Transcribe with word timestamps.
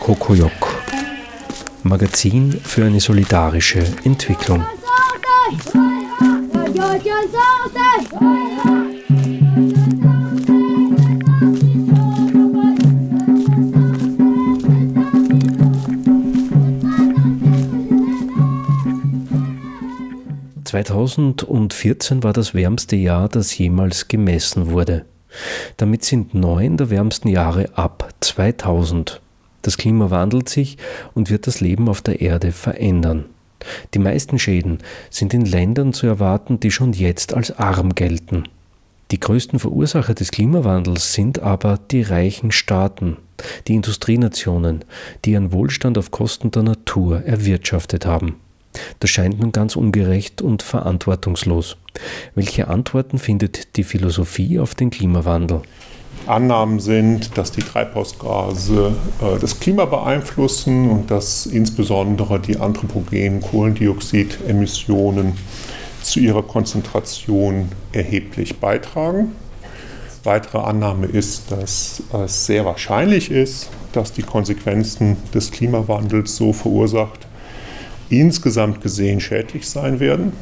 Kokoyok. 0.00 0.50
Magazin 1.82 2.58
für 2.64 2.86
eine 2.86 3.00
solidarische 3.00 3.84
Entwicklung. 4.04 4.64
2014 20.84 22.22
war 22.22 22.32
das 22.32 22.54
wärmste 22.54 22.96
Jahr, 22.96 23.28
das 23.28 23.56
jemals 23.56 24.08
gemessen 24.08 24.70
wurde. 24.70 25.04
Damit 25.76 26.04
sind 26.04 26.34
neun 26.34 26.76
der 26.76 26.90
wärmsten 26.90 27.28
Jahre 27.28 27.70
ab 27.76 28.12
2000. 28.20 29.20
Das 29.62 29.78
Klima 29.78 30.10
wandelt 30.10 30.48
sich 30.48 30.76
und 31.14 31.30
wird 31.30 31.46
das 31.46 31.60
Leben 31.60 31.88
auf 31.88 32.02
der 32.02 32.20
Erde 32.20 32.52
verändern. 32.52 33.24
Die 33.94 33.98
meisten 33.98 34.38
Schäden 34.38 34.78
sind 35.10 35.32
in 35.32 35.46
Ländern 35.46 35.94
zu 35.94 36.06
erwarten, 36.06 36.60
die 36.60 36.70
schon 36.70 36.92
jetzt 36.92 37.32
als 37.32 37.58
arm 37.58 37.94
gelten. 37.94 38.44
Die 39.10 39.20
größten 39.20 39.58
Verursacher 39.58 40.14
des 40.14 40.30
Klimawandels 40.30 41.14
sind 41.14 41.38
aber 41.38 41.78
die 41.90 42.02
reichen 42.02 42.52
Staaten, 42.52 43.16
die 43.68 43.74
Industrienationen, 43.74 44.84
die 45.24 45.32
ihren 45.32 45.52
Wohlstand 45.52 45.98
auf 45.98 46.10
Kosten 46.10 46.50
der 46.50 46.62
Natur 46.62 47.22
erwirtschaftet 47.22 48.06
haben. 48.06 48.36
Das 49.00 49.10
scheint 49.10 49.40
nun 49.40 49.52
ganz 49.52 49.76
ungerecht 49.76 50.42
und 50.42 50.62
verantwortungslos. 50.62 51.76
Welche 52.34 52.68
Antworten 52.68 53.18
findet 53.18 53.76
die 53.76 53.84
Philosophie 53.84 54.58
auf 54.58 54.74
den 54.74 54.90
Klimawandel? 54.90 55.62
Annahmen 56.26 56.80
sind, 56.80 57.36
dass 57.36 57.52
die 57.52 57.60
Treibhausgase 57.60 58.94
äh, 59.20 59.38
das 59.38 59.60
Klima 59.60 59.84
beeinflussen 59.84 60.90
und 60.90 61.10
dass 61.10 61.46
insbesondere 61.46 62.40
die 62.40 62.56
anthropogenen 62.56 63.42
Kohlendioxidemissionen 63.42 65.34
zu 66.02 66.20
ihrer 66.20 66.42
Konzentration 66.42 67.68
erheblich 67.92 68.58
beitragen. 68.58 69.32
Weitere 70.22 70.58
Annahme 70.58 71.06
ist, 71.06 71.50
dass 71.52 72.02
es 72.12 72.46
sehr 72.46 72.64
wahrscheinlich 72.64 73.30
ist, 73.30 73.68
dass 73.92 74.12
die 74.12 74.22
Konsequenzen 74.22 75.18
des 75.34 75.50
Klimawandels 75.50 76.36
so 76.36 76.54
verursacht 76.54 77.26
insgesamt 78.20 78.80
gesehen 78.80 79.20
schädlich 79.20 79.68
sein 79.68 80.00
werden. 80.00 80.32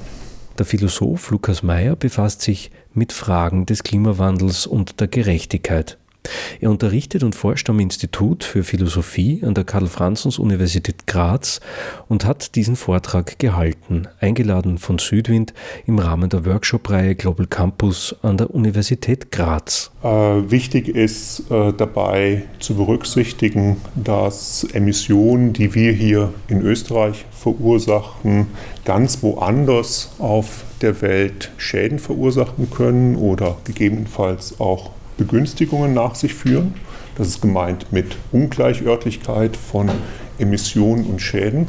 Der 0.58 0.66
Philosoph 0.66 1.30
Lukas 1.30 1.62
Meyer 1.62 1.96
befasst 1.96 2.42
sich 2.42 2.70
mit 2.92 3.12
Fragen 3.12 3.64
des 3.66 3.82
Klimawandels 3.82 4.66
und 4.66 5.00
der 5.00 5.08
Gerechtigkeit. 5.08 5.98
Er 6.60 6.70
unterrichtet 6.70 7.22
und 7.22 7.34
forscht 7.34 7.68
am 7.70 7.80
Institut 7.80 8.44
für 8.44 8.62
Philosophie 8.62 9.42
an 9.44 9.54
der 9.54 9.64
Karl-Franzens-Universität 9.64 11.06
Graz 11.06 11.60
und 12.08 12.24
hat 12.24 12.54
diesen 12.54 12.76
Vortrag 12.76 13.38
gehalten, 13.38 14.08
eingeladen 14.20 14.78
von 14.78 14.98
Südwind 14.98 15.54
im 15.86 15.98
Rahmen 15.98 16.30
der 16.30 16.44
Workshop-Reihe 16.44 17.14
Global 17.14 17.46
Campus 17.46 18.14
an 18.22 18.36
der 18.36 18.54
Universität 18.54 19.30
Graz. 19.30 19.90
Äh, 20.02 20.08
wichtig 20.08 20.88
ist 20.88 21.50
äh, 21.50 21.72
dabei 21.72 22.44
zu 22.58 22.74
berücksichtigen, 22.74 23.76
dass 23.94 24.64
Emissionen, 24.72 25.52
die 25.52 25.74
wir 25.74 25.92
hier 25.92 26.32
in 26.48 26.62
Österreich 26.62 27.24
verursachen, 27.30 28.46
ganz 28.84 29.22
woanders 29.22 30.12
auf 30.18 30.64
der 30.80 31.00
Welt 31.02 31.50
Schäden 31.56 31.98
verursachen 31.98 32.70
können 32.70 33.16
oder 33.16 33.56
gegebenenfalls 33.64 34.60
auch 34.60 34.90
Begünstigungen 35.22 35.94
nach 35.94 36.16
sich 36.16 36.34
führen. 36.34 36.74
Das 37.16 37.28
ist 37.28 37.40
gemeint 37.40 37.92
mit 37.92 38.16
Ungleichörtlichkeit 38.32 39.56
von 39.56 39.88
Emissionen 40.38 41.04
und 41.06 41.20
Schäden. 41.20 41.68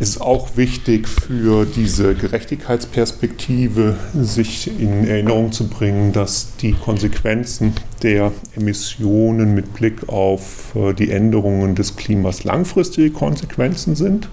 Es 0.00 0.10
ist 0.10 0.20
auch 0.20 0.56
wichtig 0.56 1.08
für 1.08 1.66
diese 1.66 2.14
Gerechtigkeitsperspektive, 2.14 3.96
sich 4.14 4.80
in 4.80 5.06
Erinnerung 5.06 5.50
zu 5.52 5.68
bringen, 5.68 6.12
dass 6.12 6.56
die 6.56 6.72
Konsequenzen 6.72 7.74
der 8.02 8.32
Emissionen 8.56 9.54
mit 9.54 9.74
Blick 9.74 10.08
auf 10.08 10.74
äh, 10.76 10.94
die 10.94 11.10
Änderungen 11.10 11.74
des 11.74 11.96
Klimas 11.96 12.44
langfristige 12.44 13.10
Konsequenzen 13.10 13.96
sind. 13.96 14.28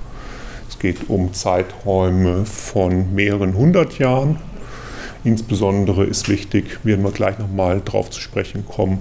Es 0.70 0.80
geht 0.80 1.10
um 1.10 1.34
Zeiträume 1.34 2.46
von 2.46 3.14
mehreren 3.14 3.56
hundert 3.56 3.98
Jahren 3.98 4.38
Insbesondere 5.26 6.06
ist 6.06 6.30
wichtig, 6.30 6.80
werden 6.84 7.04
wir 7.04 7.12
gleich 7.12 7.40
nochmal 7.40 7.82
darauf 7.84 8.12
zu 8.12 8.22
sprechen 8.22 8.64
kommen, 8.66 9.00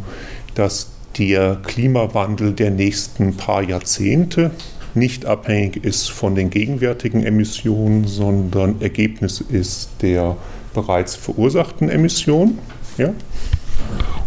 dass 0.54 0.88
der 1.18 1.56
Klimawandel 1.62 2.54
der 2.54 2.70
nächsten 2.70 3.36
paar 3.36 3.62
Jahrzehnte 3.62 4.50
nicht 4.94 5.26
abhängig 5.26 5.84
ist 5.84 6.10
von 6.10 6.34
den 6.34 6.50
gegenwärtigen 6.50 7.24
Emissionen, 7.24 8.06
sondern 8.06 8.80
Ergebnis 8.80 9.40
ist 9.40 9.90
der 10.00 10.36
bereits 10.72 11.14
verursachten 11.14 11.90
Emissionen. 11.90 12.58
Ja? 12.96 13.12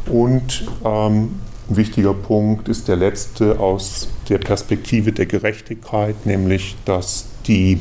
Und 0.05 0.65
ähm, 0.85 1.39
ein 1.69 1.75
wichtiger 1.75 2.13
Punkt 2.13 2.69
ist 2.69 2.87
der 2.87 2.95
letzte 2.95 3.59
aus 3.59 4.07
der 4.29 4.37
Perspektive 4.37 5.11
der 5.11 5.25
Gerechtigkeit, 5.25 6.25
nämlich 6.25 6.75
dass 6.85 7.25
die 7.47 7.79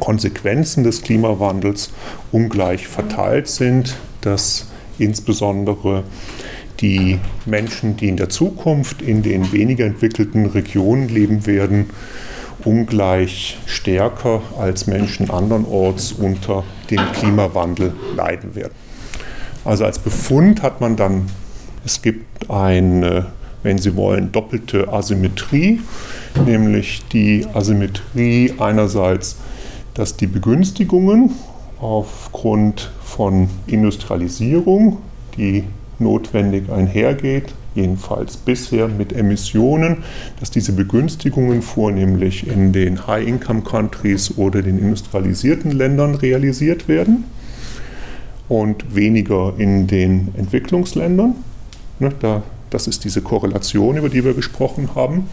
Konsequenzen 0.00 0.84
des 0.84 1.02
Klimawandels 1.02 1.92
ungleich 2.32 2.86
verteilt 2.86 3.48
sind, 3.48 3.96
dass 4.20 4.66
insbesondere 4.98 6.04
die 6.80 7.18
Menschen, 7.46 7.96
die 7.96 8.08
in 8.08 8.16
der 8.16 8.28
Zukunft 8.28 9.02
in 9.02 9.22
den 9.22 9.52
weniger 9.52 9.86
entwickelten 9.86 10.46
Regionen 10.46 11.08
leben 11.08 11.46
werden, 11.46 11.90
ungleich 12.64 13.58
stärker 13.66 14.42
als 14.58 14.86
Menschen 14.86 15.30
andernorts 15.30 16.12
unter 16.12 16.64
dem 16.90 17.00
Klimawandel 17.12 17.92
leiden 18.16 18.54
werden. 18.54 18.72
Also 19.64 19.84
als 19.84 19.98
Befund 19.98 20.62
hat 20.62 20.80
man 20.80 20.96
dann, 20.96 21.26
es 21.84 22.02
gibt 22.02 22.50
eine, 22.50 23.26
wenn 23.62 23.78
Sie 23.78 23.96
wollen, 23.96 24.30
doppelte 24.32 24.92
Asymmetrie, 24.92 25.80
nämlich 26.44 27.02
die 27.12 27.46
Asymmetrie 27.54 28.54
einerseits 28.58 29.36
dass 29.94 30.16
die 30.16 30.26
Begünstigungen 30.26 31.30
aufgrund 31.80 32.90
von 33.02 33.48
Industrialisierung, 33.66 34.98
die 35.36 35.64
notwendig 35.98 36.70
einhergeht, 36.70 37.54
jedenfalls 37.74 38.36
bisher 38.36 38.88
mit 38.88 39.12
Emissionen, 39.12 39.98
dass 40.40 40.50
diese 40.50 40.72
Begünstigungen 40.72 41.62
vornehmlich 41.62 42.46
in 42.46 42.72
den 42.72 43.06
High-Income-Countries 43.06 44.36
oder 44.36 44.62
den 44.62 44.78
industrialisierten 44.78 45.72
Ländern 45.72 46.14
realisiert 46.14 46.88
werden 46.88 47.24
und 48.48 48.94
weniger 48.94 49.54
in 49.58 49.86
den 49.86 50.28
Entwicklungsländern. 50.36 51.34
Ne, 51.98 52.12
das 52.70 52.86
ist 52.86 53.04
diese 53.04 53.22
Korrelation, 53.22 53.96
über 53.96 54.08
die 54.08 54.24
wir 54.24 54.34
gesprochen 54.34 54.90
haben 54.94 55.28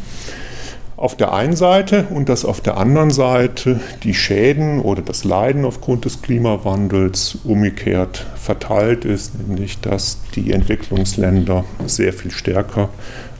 auf 1.01 1.15
der 1.15 1.33
einen 1.33 1.55
Seite 1.55 2.05
und 2.11 2.29
dass 2.29 2.45
auf 2.45 2.61
der 2.61 2.77
anderen 2.77 3.09
Seite 3.09 3.79
die 4.03 4.13
Schäden 4.13 4.79
oder 4.79 5.01
das 5.01 5.23
Leiden 5.23 5.65
aufgrund 5.65 6.05
des 6.05 6.21
Klimawandels 6.21 7.39
umgekehrt 7.43 8.27
verteilt 8.35 9.03
ist, 9.03 9.33
nämlich 9.47 9.81
dass 9.81 10.19
die 10.35 10.51
Entwicklungsländer 10.51 11.65
sehr 11.87 12.13
viel 12.13 12.29
stärker 12.29 12.89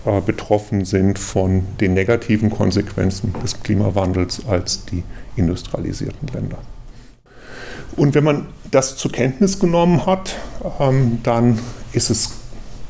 äh, 0.06 0.22
betroffen 0.22 0.86
sind 0.86 1.20
von 1.20 1.64
den 1.80 1.94
negativen 1.94 2.50
Konsequenzen 2.50 3.36
des 3.44 3.62
Klimawandels 3.62 4.42
als 4.48 4.86
die 4.86 5.04
industrialisierten 5.36 6.30
Länder. 6.34 6.58
Und 7.96 8.16
wenn 8.16 8.24
man 8.24 8.48
das 8.72 8.98
zur 8.98 9.12
Kenntnis 9.12 9.60
genommen 9.60 10.08
hat, 10.08 10.36
ähm, 10.80 11.20
dann 11.22 11.60
ist 11.94 12.10
es 12.10 12.32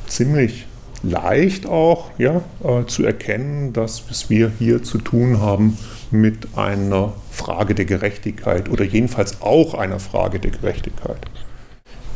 ziemlich 0.08 0.66
leicht 1.04 1.66
auch 1.66 2.12
ja, 2.18 2.42
äh, 2.64 2.86
zu 2.86 3.04
erkennen, 3.04 3.74
dass 3.74 4.30
wir 4.30 4.52
hier 4.60 4.84
zu 4.84 4.98
tun 4.98 5.40
haben 5.40 5.78
mit 6.12 6.58
einer 6.58 7.14
Frage 7.32 7.76
der 7.76 7.86
Gerechtigkeit 7.86 8.70
oder 8.70 8.84
jedenfalls 8.84 9.42
auch 9.42 9.74
einer 9.74 10.00
Frage 10.00 10.40
der 10.40 10.52
Gerechtigkeit. 10.52 11.18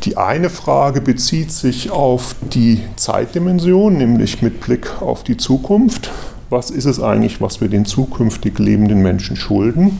Die 0.02 0.16
eine 0.16 0.50
Frage 0.50 1.00
bezieht 1.00 1.50
sich 1.50 1.90
auf 1.90 2.36
die 2.40 2.82
Zeitdimension, 2.96 3.96
nämlich 3.96 4.42
mit 4.42 4.60
Blick 4.60 5.02
auf 5.02 5.24
die 5.24 5.36
Zukunft. 5.36 6.10
Was 6.48 6.70
ist 6.70 6.84
es 6.84 7.00
eigentlich, 7.00 7.40
was 7.40 7.60
wir 7.60 7.68
den 7.68 7.86
zukünftig 7.86 8.58
lebenden 8.58 9.02
Menschen 9.02 9.34
schulden? 9.34 9.98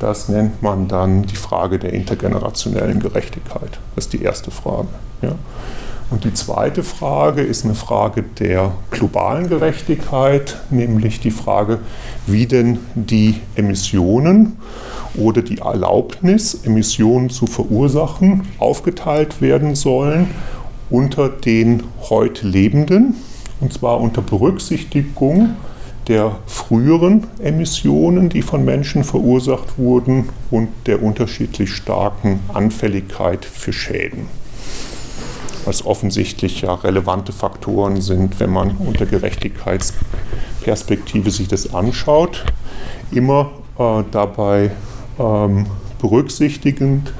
Das 0.00 0.28
nennt 0.28 0.62
man 0.62 0.88
dann 0.88 1.24
die 1.24 1.36
Frage 1.36 1.78
der 1.78 1.92
intergenerationellen 1.92 3.00
Gerechtigkeit. 3.00 3.78
Das 3.94 4.06
ist 4.06 4.12
die 4.12 4.22
erste 4.22 4.50
Frage. 4.50 4.88
Ja. 5.22 5.34
Und 6.10 6.24
die 6.24 6.32
zweite 6.32 6.82
Frage 6.82 7.42
ist 7.42 7.66
eine 7.66 7.74
Frage 7.74 8.24
der 8.38 8.72
globalen 8.90 9.48
Gerechtigkeit, 9.48 10.56
nämlich 10.70 11.20
die 11.20 11.30
Frage, 11.30 11.80
wie 12.26 12.46
denn 12.46 12.78
die 12.94 13.34
Emissionen 13.56 14.56
oder 15.16 15.42
die 15.42 15.58
Erlaubnis, 15.58 16.64
Emissionen 16.64 17.28
zu 17.28 17.46
verursachen, 17.46 18.48
aufgeteilt 18.58 19.42
werden 19.42 19.74
sollen 19.74 20.28
unter 20.88 21.28
den 21.28 21.82
heute 22.08 22.48
Lebenden, 22.48 23.14
und 23.60 23.74
zwar 23.74 24.00
unter 24.00 24.22
Berücksichtigung 24.22 25.50
der 26.06 26.36
früheren 26.46 27.26
Emissionen, 27.38 28.30
die 28.30 28.40
von 28.40 28.64
Menschen 28.64 29.04
verursacht 29.04 29.76
wurden, 29.76 30.30
und 30.50 30.68
der 30.86 31.02
unterschiedlich 31.02 31.74
starken 31.74 32.40
Anfälligkeit 32.54 33.44
für 33.44 33.74
Schäden 33.74 34.26
was 35.64 35.86
offensichtlich 35.86 36.62
ja 36.62 36.74
relevante 36.74 37.32
Faktoren 37.32 38.00
sind, 38.00 38.40
wenn 38.40 38.50
man 38.50 38.72
unter 38.78 39.06
Gerechtigkeitsperspektive 39.06 41.30
sich 41.30 41.46
das 41.48 41.72
anschaut. 41.74 42.44
Immer 43.10 43.50
äh, 43.78 44.02
dabei 44.10 44.70
ähm, 45.18 45.66
berücksichtigend, 46.00 47.12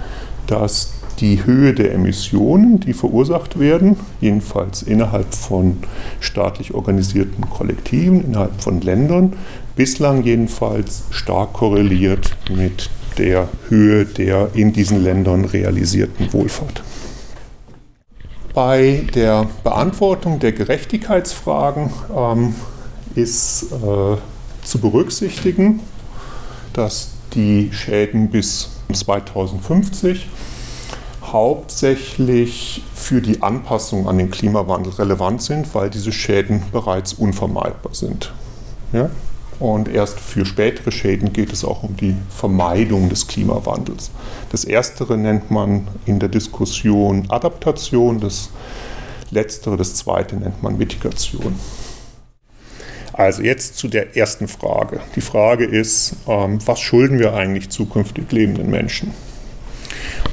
dass 0.47 0.93
die 1.21 1.45
Höhe 1.45 1.75
der 1.75 1.93
Emissionen, 1.93 2.81
die 2.81 2.93
verursacht 2.93 3.59
werden, 3.59 3.97
jedenfalls 4.21 4.83
innerhalb 4.83 5.35
von 5.35 5.79
staatlich 6.21 6.75
organisierten 6.75 7.51
Kollektiven, 7.51 8.25
innerhalb 8.25 8.61
von 8.61 8.81
Ländern, 8.81 9.33
bislang 9.75 10.23
jedenfalls 10.23 11.05
stark 11.11 11.55
korreliert 11.55 12.37
mit 12.51 12.91
der 13.19 13.49
Höhe 13.69 14.05
der 14.05 14.51
in 14.55 14.73
diesen 14.73 15.03
Ländern 15.03 15.45
realisierten 15.45 16.33
Wohlfahrt 16.33 16.83
bei 18.59 19.07
der 19.15 19.47
Beantwortung 19.63 20.41
der 20.41 20.51
Gerechtigkeitsfragen 20.51 21.91
ähm, 22.13 22.57
ist 23.15 23.71
äh, 23.71 24.17
zu 24.65 24.79
berücksichtigen, 24.81 25.79
dass 26.73 27.11
die 27.35 27.71
Schäden 27.73 28.31
bis 28.31 28.71
2050 28.93 30.29
hauptsächlich 31.23 32.83
für 32.97 33.23
die 33.23 33.43
Anpassung 33.43 34.09
an 34.09 34.19
den 34.19 34.33
Klimawandel 34.33 34.93
relevant 34.95 35.41
sind, 35.41 35.73
weil 35.77 35.89
diese 35.89 36.11
Schäden 36.11 36.65
bereits 36.73 37.13
unvermeidbar 37.13 37.95
sind. 37.95 38.33
Ja? 38.93 39.09
Und 39.61 39.89
erst 39.89 40.21
für 40.21 40.47
spätere 40.47 40.93
Schäden 40.93 41.33
geht 41.33 41.53
es 41.53 41.65
auch 41.65 41.83
um 41.83 41.97
die 41.97 42.15
Vermeidung 42.31 43.09
des 43.09 43.27
Klimawandels. 43.27 44.11
Das 44.51 44.65
Erstere 44.65 45.19
nennt 45.19 45.51
man 45.51 45.89
in 46.07 46.21
der 46.21 46.29
Diskussion 46.29 47.29
Adaptation, 47.29 48.21
das 48.21 48.51
Letztere, 49.31 49.77
das 49.77 49.95
Zweite 49.95 50.37
nennt 50.37 50.63
man 50.63 50.79
Mitigation. 50.79 51.55
Also 53.13 53.43
jetzt 53.43 53.77
zu 53.77 53.89
der 53.89 54.17
ersten 54.17 54.47
Frage. 54.47 55.01
Die 55.17 55.21
Frage 55.21 55.65
ist, 55.65 56.15
ähm, 56.29 56.61
was 56.65 56.79
schulden 56.79 57.19
wir 57.19 57.35
eigentlich 57.35 57.69
zukünftig 57.69 58.31
lebenden 58.31 58.71
Menschen? 58.71 59.13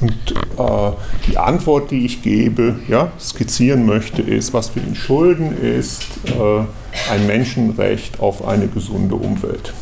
Und 0.00 0.34
äh, 0.58 0.92
die 1.28 1.38
Antwort, 1.38 1.90
die 1.90 2.04
ich 2.04 2.22
gebe, 2.22 2.76
ja, 2.88 3.12
skizzieren 3.18 3.86
möchte, 3.86 4.22
ist, 4.22 4.52
was 4.52 4.74
wir 4.74 4.82
ihnen 4.82 4.94
schulden, 4.94 5.56
ist 5.56 6.02
äh, 6.26 7.10
ein 7.10 7.26
Menschenrecht 7.26 8.20
auf 8.20 8.46
eine 8.46 8.68
gesunde 8.68 9.14
Umwelt. 9.14 9.72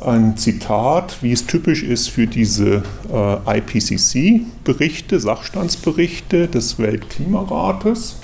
Ein 0.00 0.36
Zitat, 0.36 1.16
wie 1.22 1.32
es 1.32 1.46
typisch 1.46 1.82
ist 1.82 2.08
für 2.08 2.28
diese 2.28 2.84
äh, 3.12 3.58
IPCC-Berichte, 3.58 5.18
Sachstandsberichte 5.18 6.46
des 6.46 6.78
Weltklimarates. 6.78 8.16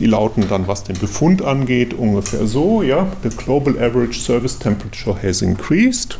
Die 0.00 0.06
lauten 0.06 0.48
dann, 0.48 0.66
was 0.66 0.82
den 0.82 0.98
Befund 0.98 1.42
angeht, 1.42 1.94
ungefähr 1.94 2.46
so: 2.48 2.82
ja, 2.82 3.06
The 3.22 3.28
global 3.28 3.78
average 3.78 4.18
surface 4.18 4.58
temperature 4.58 5.16
has 5.22 5.40
increased 5.40 6.18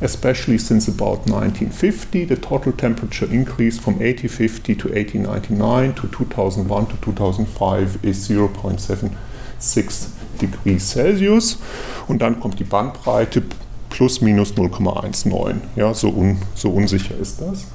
especially 0.00 0.58
since 0.58 0.88
about 0.88 1.26
1950. 1.26 2.24
The 2.26 2.36
total 2.36 2.72
temperature 2.72 3.26
increase 3.26 3.78
from 3.78 3.94
1850 3.94 4.74
to 4.76 4.88
1899 4.88 5.94
to 5.94 6.08
2001 6.08 6.86
to 6.86 6.96
2005 6.96 8.04
is 8.04 8.28
0.76 8.28 10.08
degrees 10.38 10.90
Celsius. 10.90 11.58
Und 12.08 12.20
dann 12.22 12.40
kommt 12.40 12.58
die 12.58 12.64
Bandbreite 12.64 13.42
plus 13.88 14.20
minus 14.20 14.52
0,19. 14.52 15.60
Ja, 15.76 15.94
so, 15.94 16.08
un, 16.08 16.38
so 16.54 16.70
unsicher 16.70 17.16
ist 17.16 17.40
das. 17.40 17.66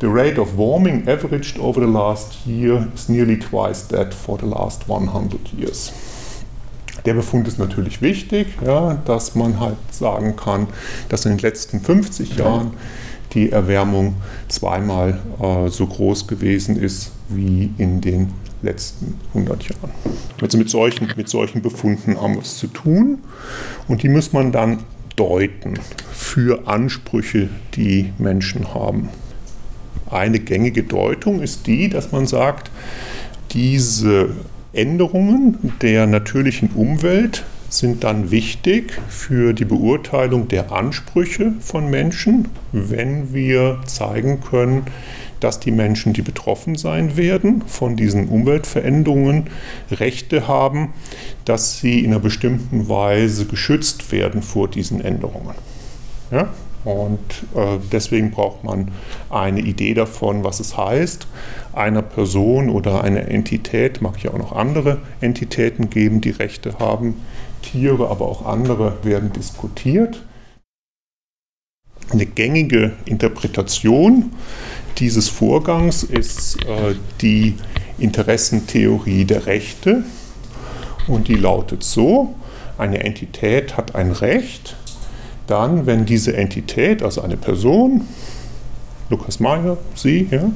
The 0.00 0.06
rate 0.06 0.40
of 0.40 0.56
warming 0.56 1.08
averaged 1.08 1.58
over 1.58 1.80
the 1.80 1.90
last 1.90 2.46
year 2.46 2.88
is 2.94 3.08
nearly 3.08 3.38
twice 3.38 3.86
that 3.88 4.12
for 4.12 4.38
the 4.38 4.46
last 4.46 4.88
100 4.88 5.48
years. 5.56 5.92
Der 7.04 7.14
Befund 7.14 7.46
ist 7.48 7.58
natürlich 7.58 8.00
wichtig, 8.00 8.48
ja, 8.64 8.94
dass 9.04 9.34
man 9.34 9.60
halt 9.60 9.76
sagen 9.90 10.36
kann, 10.36 10.68
dass 11.08 11.26
in 11.26 11.32
den 11.32 11.40
letzten 11.40 11.80
50 11.80 12.36
Jahren 12.36 12.72
die 13.34 13.50
Erwärmung 13.50 14.14
zweimal 14.48 15.20
äh, 15.40 15.68
so 15.68 15.86
groß 15.86 16.26
gewesen 16.26 16.76
ist 16.76 17.12
wie 17.28 17.70
in 17.78 18.00
den 18.00 18.32
letzten 18.62 19.18
100 19.34 19.68
Jahren. 19.68 19.90
Also 20.40 20.56
mit 20.56 20.70
solchen, 20.70 21.12
mit 21.16 21.28
solchen 21.28 21.60
Befunden 21.60 22.20
haben 22.20 22.34
wir 22.34 22.42
es 22.42 22.56
zu 22.56 22.68
tun 22.68 23.18
und 23.88 24.02
die 24.02 24.08
muss 24.08 24.32
man 24.32 24.52
dann 24.52 24.84
deuten 25.16 25.74
für 26.12 26.66
Ansprüche, 26.66 27.48
die 27.74 28.12
Menschen 28.18 28.72
haben. 28.74 29.10
Eine 30.10 30.38
gängige 30.38 30.82
Deutung 30.82 31.40
ist 31.40 31.66
die, 31.66 31.88
dass 31.88 32.12
man 32.12 32.26
sagt, 32.26 32.70
diese 33.52 34.30
Änderungen 34.74 35.72
der 35.82 36.06
natürlichen 36.06 36.70
Umwelt 36.70 37.44
sind 37.68 38.04
dann 38.04 38.30
wichtig 38.30 39.00
für 39.08 39.52
die 39.52 39.64
Beurteilung 39.64 40.48
der 40.48 40.72
Ansprüche 40.72 41.52
von 41.60 41.90
Menschen, 41.90 42.48
wenn 42.72 43.32
wir 43.34 43.80
zeigen 43.86 44.40
können, 44.40 44.84
dass 45.40 45.60
die 45.60 45.72
Menschen, 45.72 46.12
die 46.12 46.22
betroffen 46.22 46.76
sein 46.76 47.16
werden 47.16 47.62
von 47.66 47.96
diesen 47.96 48.28
Umweltveränderungen, 48.28 49.48
Rechte 49.90 50.48
haben, 50.48 50.94
dass 51.44 51.80
sie 51.80 52.00
in 52.00 52.12
einer 52.12 52.20
bestimmten 52.20 52.88
Weise 52.88 53.46
geschützt 53.46 54.12
werden 54.12 54.42
vor 54.42 54.68
diesen 54.68 55.00
Änderungen. 55.00 55.54
Ja? 56.30 56.48
Und 56.84 57.18
äh, 57.54 57.78
deswegen 57.90 58.30
braucht 58.30 58.62
man 58.62 58.90
eine 59.30 59.60
Idee 59.60 59.94
davon, 59.94 60.44
was 60.44 60.60
es 60.60 60.76
heißt, 60.76 61.26
einer 61.72 62.02
Person 62.02 62.68
oder 62.68 63.02
einer 63.02 63.28
Entität, 63.28 64.02
mag 64.02 64.22
ja 64.22 64.32
auch 64.32 64.38
noch 64.38 64.52
andere 64.52 64.98
Entitäten 65.20 65.88
geben, 65.88 66.20
die 66.20 66.30
Rechte 66.30 66.78
haben, 66.78 67.22
Tiere, 67.62 68.08
aber 68.08 68.28
auch 68.28 68.44
andere 68.44 68.98
werden 69.02 69.32
diskutiert. 69.32 70.22
Eine 72.10 72.26
gängige 72.26 72.92
Interpretation 73.06 74.32
dieses 74.98 75.28
Vorgangs 75.28 76.02
ist 76.02 76.62
äh, 76.66 76.94
die 77.20 77.54
Interessentheorie 77.98 79.24
der 79.24 79.46
Rechte. 79.46 80.04
Und 81.06 81.28
die 81.28 81.34
lautet 81.34 81.82
so, 81.82 82.34
eine 82.78 83.04
Entität 83.04 83.76
hat 83.76 83.94
ein 83.94 84.10
Recht, 84.10 84.76
dann, 85.46 85.86
wenn 85.86 86.06
diese 86.06 86.36
Entität, 86.36 87.02
also 87.02 87.20
eine 87.20 87.36
Person, 87.36 88.02
Lukas 89.10 89.38
Meyer, 89.38 89.76
Sie, 89.94 90.28
ja, 90.30 90.50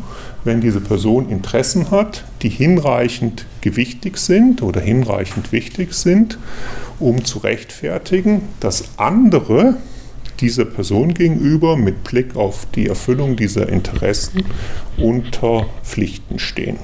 wenn 0.45 0.61
diese 0.61 0.80
Person 0.80 1.28
Interessen 1.28 1.90
hat, 1.90 2.25
die 2.42 2.49
hinreichend 2.49 3.45
gewichtig 3.61 4.16
sind 4.16 4.62
oder 4.62 4.80
hinreichend 4.80 5.52
wichtig 5.52 5.92
sind, 5.92 6.38
um 6.99 7.25
zu 7.25 7.40
rechtfertigen, 7.40 8.42
dass 8.61 8.85
andere 8.97 9.76
dieser 10.40 10.64
Person 10.64 11.14
gegenüber 11.14 11.76
mit 11.76 12.04
Blick 12.04 12.37
auf 12.37 12.66
die 12.75 12.87
Erfüllung 12.87 13.37
dieser 13.37 13.68
Interessen 13.68 14.45
unter 14.97 15.66
Pflichten 15.83 16.38
stehen. 16.38 16.78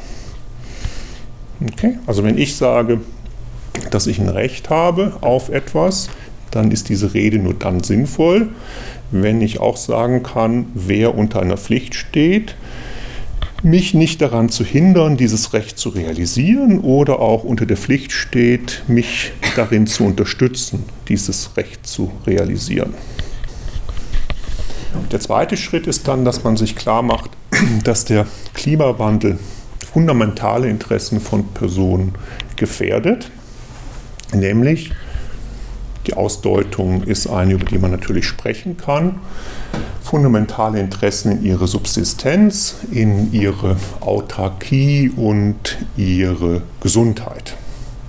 Okay? 1.72 1.98
Also 2.06 2.24
wenn 2.24 2.36
ich 2.36 2.56
sage, 2.56 3.00
dass 3.90 4.06
ich 4.06 4.18
ein 4.18 4.28
Recht 4.28 4.70
habe 4.70 5.16
auf 5.20 5.48
etwas, 5.48 6.08
dann 6.54 6.70
ist 6.70 6.88
diese 6.88 7.14
Rede 7.14 7.38
nur 7.38 7.54
dann 7.54 7.82
sinnvoll, 7.82 8.48
wenn 9.10 9.40
ich 9.40 9.60
auch 9.60 9.76
sagen 9.76 10.22
kann, 10.22 10.66
wer 10.74 11.14
unter 11.14 11.40
einer 11.40 11.56
Pflicht 11.56 11.94
steht, 11.94 12.54
mich 13.62 13.94
nicht 13.94 14.20
daran 14.20 14.50
zu 14.50 14.62
hindern, 14.64 15.16
dieses 15.16 15.54
Recht 15.54 15.78
zu 15.78 15.88
realisieren 15.88 16.80
oder 16.80 17.20
auch 17.20 17.44
unter 17.44 17.64
der 17.64 17.78
Pflicht 17.78 18.12
steht, 18.12 18.82
mich 18.88 19.32
darin 19.56 19.86
zu 19.86 20.04
unterstützen, 20.04 20.84
dieses 21.08 21.56
Recht 21.56 21.86
zu 21.86 22.12
realisieren. 22.26 22.94
Der 25.10 25.20
zweite 25.20 25.56
Schritt 25.56 25.86
ist 25.86 26.06
dann, 26.06 26.24
dass 26.24 26.44
man 26.44 26.56
sich 26.56 26.76
klar 26.76 27.02
macht, 27.02 27.30
dass 27.84 28.04
der 28.04 28.26
Klimawandel 28.52 29.38
fundamentale 29.92 30.68
Interessen 30.68 31.20
von 31.20 31.48
Personen 31.48 32.14
gefährdet, 32.56 33.30
nämlich 34.32 34.92
Die 36.06 36.14
Ausdeutung 36.14 37.02
ist 37.04 37.26
eine, 37.26 37.54
über 37.54 37.64
die 37.64 37.78
man 37.78 37.90
natürlich 37.90 38.26
sprechen 38.26 38.76
kann. 38.76 39.16
Fundamentale 40.02 40.78
Interessen 40.80 41.32
in 41.32 41.44
ihre 41.44 41.66
Subsistenz, 41.66 42.76
in 42.90 43.32
ihre 43.32 43.76
Autarkie 44.00 45.10
und 45.16 45.78
ihre 45.96 46.62
Gesundheit. 46.80 47.56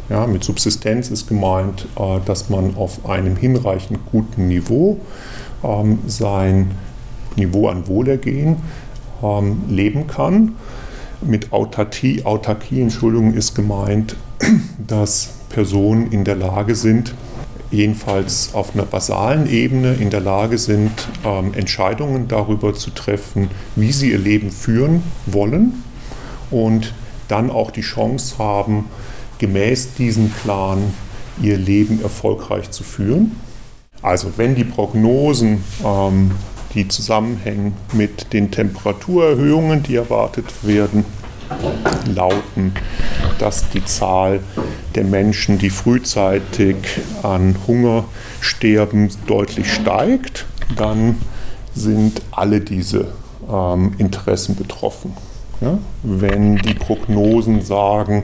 Ja, 0.09 0.27
mit 0.27 0.43
Subsistenz 0.43 1.09
ist 1.09 1.27
gemeint, 1.27 1.87
äh, 1.97 2.19
dass 2.25 2.49
man 2.49 2.75
auf 2.75 3.09
einem 3.09 3.37
hinreichend 3.37 3.99
guten 4.11 4.47
Niveau 4.47 4.99
ähm, 5.63 5.99
sein 6.05 6.71
Niveau 7.35 7.69
an 7.69 7.87
Wohlergehen 7.87 8.57
ähm, 9.23 9.63
leben 9.69 10.05
kann. 10.05 10.55
Mit 11.21 11.51
Autarkie, 11.53 12.23
Autarkie 12.23 12.81
Entschuldigung, 12.81 13.33
ist 13.33 13.55
gemeint, 13.55 14.15
dass 14.87 15.29
Personen 15.49 16.11
in 16.11 16.23
der 16.23 16.35
Lage 16.35 16.75
sind, 16.75 17.15
jedenfalls 17.71 18.53
auf 18.53 18.73
einer 18.73 18.85
basalen 18.85 19.49
Ebene 19.49 19.93
in 19.93 20.09
der 20.09 20.21
Lage 20.21 20.57
sind, 20.57 20.91
ähm, 21.25 21.53
Entscheidungen 21.53 22.27
darüber 22.27 22.73
zu 22.73 22.91
treffen, 22.91 23.49
wie 23.75 23.91
sie 23.91 24.11
ihr 24.11 24.19
Leben 24.19 24.51
führen 24.51 25.03
wollen 25.25 25.83
und 26.51 26.93
dann 27.27 27.49
auch 27.49 27.71
die 27.71 27.81
Chance 27.81 28.37
haben, 28.37 28.85
gemäß 29.39 29.95
diesem 29.95 30.29
Plan 30.29 30.93
ihr 31.41 31.57
Leben 31.57 32.01
erfolgreich 32.01 32.71
zu 32.71 32.83
führen. 32.83 33.31
Also 34.01 34.33
wenn 34.37 34.55
die 34.55 34.63
Prognosen, 34.63 35.63
ähm, 35.83 36.31
die 36.73 36.87
zusammenhängen 36.87 37.73
mit 37.93 38.33
den 38.33 38.51
Temperaturerhöhungen, 38.51 39.81
die 39.81 39.95
erwartet 39.95 40.45
werden, 40.61 41.05
lauten, 42.13 42.73
dass 43.39 43.69
die 43.69 43.83
Zahl 43.83 44.39
der 44.95 45.03
Menschen, 45.03 45.57
die 45.57 45.69
frühzeitig 45.69 46.75
an 47.23 47.55
Hunger 47.67 48.05
sterben, 48.39 49.09
deutlich 49.27 49.73
steigt, 49.73 50.45
dann 50.75 51.17
sind 51.73 52.21
alle 52.31 52.61
diese 52.61 53.07
ähm, 53.51 53.93
Interessen 53.97 54.55
betroffen. 54.55 55.13
Ja? 55.61 55.77
Wenn 56.03 56.57
die 56.57 56.73
Prognosen 56.73 57.61
sagen, 57.61 58.23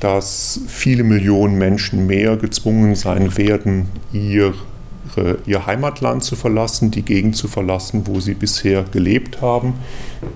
dass 0.00 0.60
viele 0.66 1.04
Millionen 1.04 1.58
Menschen 1.58 2.06
mehr 2.06 2.36
gezwungen 2.36 2.94
sein 2.94 3.36
werden, 3.36 3.88
ihr, 4.12 4.54
ihr 5.46 5.66
Heimatland 5.66 6.22
zu 6.22 6.36
verlassen, 6.36 6.90
die 6.90 7.02
Gegend 7.02 7.36
zu 7.36 7.48
verlassen, 7.48 8.06
wo 8.06 8.20
sie 8.20 8.34
bisher 8.34 8.82
gelebt 8.82 9.40
haben, 9.40 9.74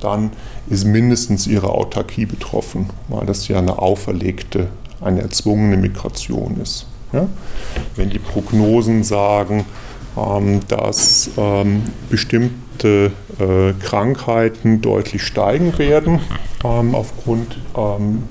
dann 0.01 0.31
ist 0.71 0.85
mindestens 0.85 1.47
ihre 1.47 1.71
Autarkie 1.71 2.27
betroffen, 2.27 2.89
weil 3.09 3.27
das 3.27 3.49
ja 3.49 3.59
eine 3.59 3.79
auferlegte, 3.79 4.69
eine 5.01 5.21
erzwungene 5.21 5.77
Migration 5.77 6.59
ist. 6.63 6.87
Ja? 7.13 7.29
Wenn 7.97 8.11
die 8.11 8.21
Prognosen 8.21 9.03
sagen, 9.03 9.67
ähm, 10.17 10.61
dass 10.69 11.31
ähm, 11.37 11.83
bestimmte 12.09 13.13
äh, 13.39 13.73
Krankheiten 13.81 14.81
deutlich 14.81 15.23
steigen 15.23 15.77
werden 15.79 16.21
ähm, 16.65 16.95
aufgrund 16.95 17.59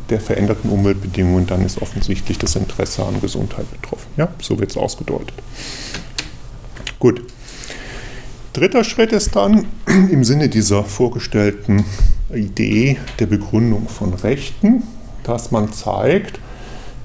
der 0.09 0.19
veränderten 0.19 0.69
Umweltbedingungen, 0.69 1.47
dann 1.47 1.65
ist 1.65 1.81
offensichtlich 1.81 2.37
das 2.37 2.55
Interesse 2.55 3.03
an 3.03 3.19
Gesundheit 3.21 3.65
betroffen. 3.71 4.07
Ja, 4.17 4.27
so 4.41 4.59
wird 4.59 4.69
es 4.69 4.77
ausgedeutet. 4.77 5.33
Gut. 6.99 7.23
Dritter 8.53 8.83
Schritt 8.83 9.13
ist 9.13 9.35
dann 9.35 9.65
im 10.11 10.23
Sinne 10.23 10.49
dieser 10.49 10.83
vorgestellten 10.83 11.85
Idee 12.33 12.97
der 13.19 13.25
Begründung 13.25 13.87
von 13.87 14.13
Rechten, 14.13 14.83
dass 15.23 15.51
man 15.51 15.71
zeigt, 15.73 16.39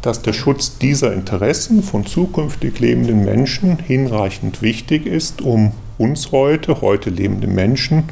dass 0.02 0.20
der 0.20 0.34
Schutz 0.34 0.76
dieser 0.78 1.14
Interessen 1.14 1.82
von 1.82 2.04
zukünftig 2.04 2.78
lebenden 2.78 3.24
Menschen 3.24 3.78
hinreichend 3.78 4.60
wichtig 4.60 5.06
ist, 5.06 5.40
um 5.40 5.72
uns 5.96 6.32
heute, 6.32 6.82
heute 6.82 7.08
lebende 7.08 7.46
Menschen, 7.46 8.04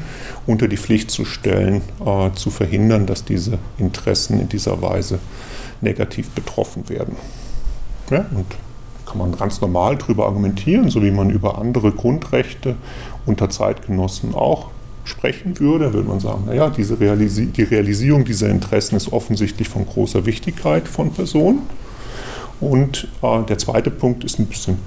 unter 0.47 0.69
die 0.69 0.77
Pflicht 0.77 1.11
zu 1.11 1.25
stellen, 1.25 1.83
äh, 2.05 2.31
zu 2.33 2.51
verhindern, 2.51 3.07
dass 3.07 3.25
diese 3.25 3.59
Interessen 3.77 4.41
in 4.41 4.49
dieser 4.49 4.81
Weise 4.81 5.19
negativ 5.81 6.31
betroffen 6.31 6.89
werden. 6.89 7.17
Ja, 8.11 8.25
und 8.35 8.47
kann 9.05 9.19
man 9.19 9.37
ganz 9.37 9.61
normal 9.61 9.97
darüber 9.97 10.27
argumentieren, 10.27 10.89
so 10.89 11.03
wie 11.03 11.11
man 11.11 11.29
über 11.29 11.59
andere 11.59 11.93
Grundrechte 11.93 12.77
unter 13.27 13.51
Zeitgenossen 13.51 14.35
auch 14.35 14.71
sprechen 15.05 15.59
würde, 15.59 15.93
würde 15.93 16.09
man 16.09 16.21
sagen, 16.21 16.45
naja, 16.47 16.71
diese 16.71 16.99
Realisi 17.01 17.47
die 17.47 17.63
Realisierung 17.63 18.25
dieser 18.25 18.49
Interessen 18.49 18.97
ist 18.97 19.13
offensichtlich 19.13 19.69
von 19.69 19.87
großer 19.87 20.27
Wichtigkeit 20.27 20.87
von 20.89 21.13
Personen. 21.13 21.61
Und 22.61 23.09
äh, 23.23 23.43
der 23.43 23.59
zweite 23.59 23.91
Punkt 23.91 24.23
ist 24.25 24.39
ein 24.39 24.47
bisschen 24.47 24.79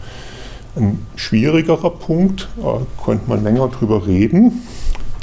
ein 0.75 1.05
schwierigerer 1.15 1.89
Punkt, 1.89 2.48
äh, 2.57 3.03
könnte 3.03 3.29
man 3.29 3.43
länger 3.43 3.67
drüber 3.67 4.07
reden. 4.07 4.63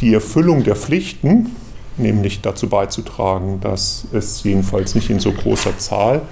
Die 0.01 0.13
Erfüllung 0.13 0.65
der 0.65 0.77
Pflichten, 0.77 1.57
nämlich 1.97 2.41
dazu 2.41 2.69
beizutragen, 2.69 3.61
dass 3.61 4.07
es 4.13 4.43
jedenfalls 4.45 4.95
nicht 4.95 5.11
in 5.11 5.21
so 5.21 5.33
großer 5.33 5.79
Zahl 5.79 6.23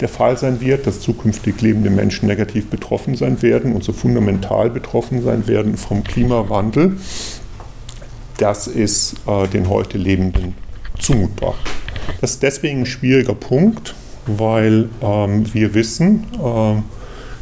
der 0.00 0.08
Fall 0.08 0.36
sein 0.36 0.60
wird, 0.60 0.86
dass 0.86 1.00
zukünftig 1.00 1.60
lebende 1.60 1.90
Menschen 1.90 2.26
negativ 2.26 2.68
betroffen 2.68 3.16
sein 3.16 3.42
werden 3.42 3.74
und 3.74 3.84
so 3.84 3.92
fundamental 3.92 4.70
betroffen 4.70 5.22
sein 5.22 5.46
werden 5.46 5.76
vom 5.76 6.04
Klimawandel, 6.04 6.96
das 8.40 8.66
ist 8.66 9.16
äh, 9.26 9.46
den 9.48 9.68
heute 9.68 9.98
Lebenden 9.98 10.54
zumutbar. 10.98 11.54
Das 12.20 12.32
ist 12.32 12.42
deswegen 12.42 12.80
ein 12.80 12.86
schwieriger 12.86 13.34
Punkt, 13.34 13.94
weil 14.26 14.88
ähm, 15.02 15.52
wir 15.52 15.74
wissen, 15.74 16.26
äh, 16.42 16.78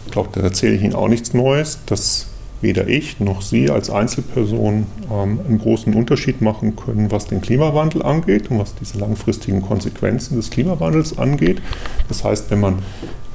ich 0.06 0.12
glaube, 0.12 0.30
da 0.32 0.40
erzähle 0.40 0.74
ich 0.74 0.82
Ihnen 0.82 0.94
auch 0.94 1.08
nichts 1.08 1.34
Neues, 1.34 1.78
dass 1.86 2.26
weder 2.60 2.88
ich 2.88 3.20
noch 3.20 3.42
Sie 3.42 3.70
als 3.70 3.88
Einzelperson 3.88 4.86
ähm, 5.10 5.40
einen 5.46 5.58
großen 5.58 5.94
Unterschied 5.94 6.40
machen 6.40 6.74
können, 6.74 7.12
was 7.12 7.26
den 7.26 7.40
Klimawandel 7.40 8.02
angeht 8.02 8.50
und 8.50 8.58
was 8.58 8.74
diese 8.74 8.98
langfristigen 8.98 9.62
Konsequenzen 9.62 10.36
des 10.36 10.50
Klimawandels 10.50 11.18
angeht. 11.18 11.62
Das 12.08 12.24
heißt, 12.24 12.50
wenn 12.50 12.60
man 12.60 12.78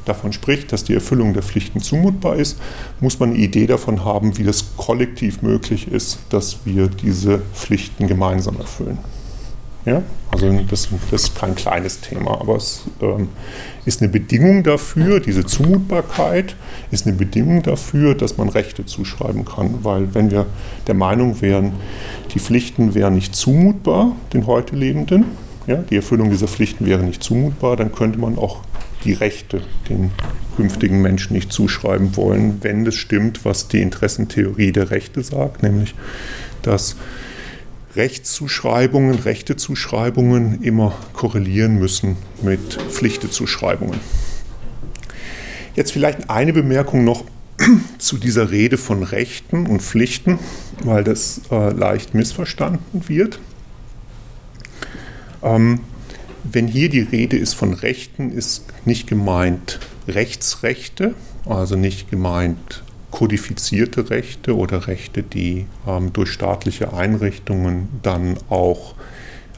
davon 0.05 0.33
spricht, 0.33 0.71
dass 0.71 0.83
die 0.83 0.93
Erfüllung 0.93 1.33
der 1.33 1.43
Pflichten 1.43 1.81
zumutbar 1.81 2.35
ist, 2.35 2.59
muss 2.99 3.19
man 3.19 3.29
eine 3.31 3.39
Idee 3.39 3.67
davon 3.67 4.03
haben, 4.05 4.37
wie 4.37 4.43
das 4.43 4.75
kollektiv 4.77 5.41
möglich 5.41 5.91
ist, 5.91 6.19
dass 6.29 6.65
wir 6.65 6.87
diese 6.87 7.39
Pflichten 7.53 8.07
gemeinsam 8.07 8.57
erfüllen. 8.57 8.97
Ja? 9.85 10.01
Also 10.31 10.51
das, 10.69 10.89
das 11.11 11.23
ist 11.23 11.35
kein 11.35 11.55
kleines 11.55 12.01
Thema, 12.01 12.39
aber 12.39 12.55
es 12.55 12.83
ähm, 13.01 13.29
ist 13.85 14.01
eine 14.01 14.09
Bedingung 14.09 14.63
dafür, 14.63 15.19
diese 15.19 15.45
Zumutbarkeit 15.45 16.55
ist 16.91 17.05
eine 17.05 17.15
Bedingung 17.15 17.61
dafür, 17.61 18.15
dass 18.15 18.37
man 18.37 18.49
Rechte 18.49 18.85
zuschreiben 18.85 19.45
kann. 19.45 19.83
Weil 19.83 20.15
wenn 20.15 20.31
wir 20.31 20.45
der 20.87 20.95
Meinung 20.95 21.41
wären, 21.41 21.73
die 22.33 22.39
Pflichten 22.39 22.95
wären 22.95 23.15
nicht 23.15 23.35
zumutbar, 23.35 24.13
den 24.33 24.47
heute 24.47 24.75
Lebenden, 24.75 25.25
ja, 25.67 25.77
die 25.77 25.95
Erfüllung 25.97 26.29
dieser 26.29 26.47
Pflichten 26.47 26.85
wäre 26.85 27.03
nicht 27.03 27.23
zumutbar, 27.23 27.75
dann 27.75 27.91
könnte 27.91 28.19
man 28.19 28.37
auch 28.37 28.61
die 29.03 29.13
Rechte 29.13 29.61
den 29.89 30.11
künftigen 30.55 31.01
Menschen 31.01 31.33
nicht 31.33 31.51
zuschreiben 31.51 32.15
wollen, 32.15 32.59
wenn 32.61 32.85
es 32.85 32.95
stimmt, 32.95 33.45
was 33.45 33.67
die 33.67 33.81
Interessentheorie 33.81 34.71
der 34.71 34.91
Rechte 34.91 35.23
sagt, 35.23 35.63
nämlich 35.63 35.95
dass 36.61 36.95
Rechtszuschreibungen, 37.95 39.19
Rechtezuschreibungen 39.19 40.63
immer 40.63 40.95
korrelieren 41.13 41.77
müssen 41.77 42.17
mit 42.41 42.73
Pflichtezuschreibungen. 42.89 43.99
Jetzt 45.75 45.91
vielleicht 45.91 46.29
eine 46.29 46.53
Bemerkung 46.53 47.03
noch 47.03 47.23
zu 47.99 48.17
dieser 48.17 48.51
Rede 48.51 48.77
von 48.77 49.03
Rechten 49.03 49.67
und 49.67 49.81
Pflichten, 49.81 50.39
weil 50.83 51.03
das 51.03 51.41
äh, 51.51 51.71
leicht 51.71 52.15
missverstanden 52.15 53.07
wird. 53.07 53.39
Ähm, 55.43 55.81
wenn 56.43 56.67
hier 56.67 56.89
die 56.89 57.01
Rede 57.01 57.37
ist 57.37 57.53
von 57.53 57.73
Rechten, 57.73 58.31
ist 58.31 58.65
nicht 58.85 59.07
gemeint 59.07 59.79
Rechtsrechte, 60.07 61.15
also 61.45 61.75
nicht 61.75 62.09
gemeint 62.09 62.83
kodifizierte 63.11 64.09
Rechte 64.09 64.57
oder 64.57 64.87
Rechte, 64.87 65.21
die 65.23 65.67
ähm, 65.87 66.11
durch 66.13 66.31
staatliche 66.31 66.93
Einrichtungen 66.93 67.87
dann 68.01 68.37
auch 68.49 68.95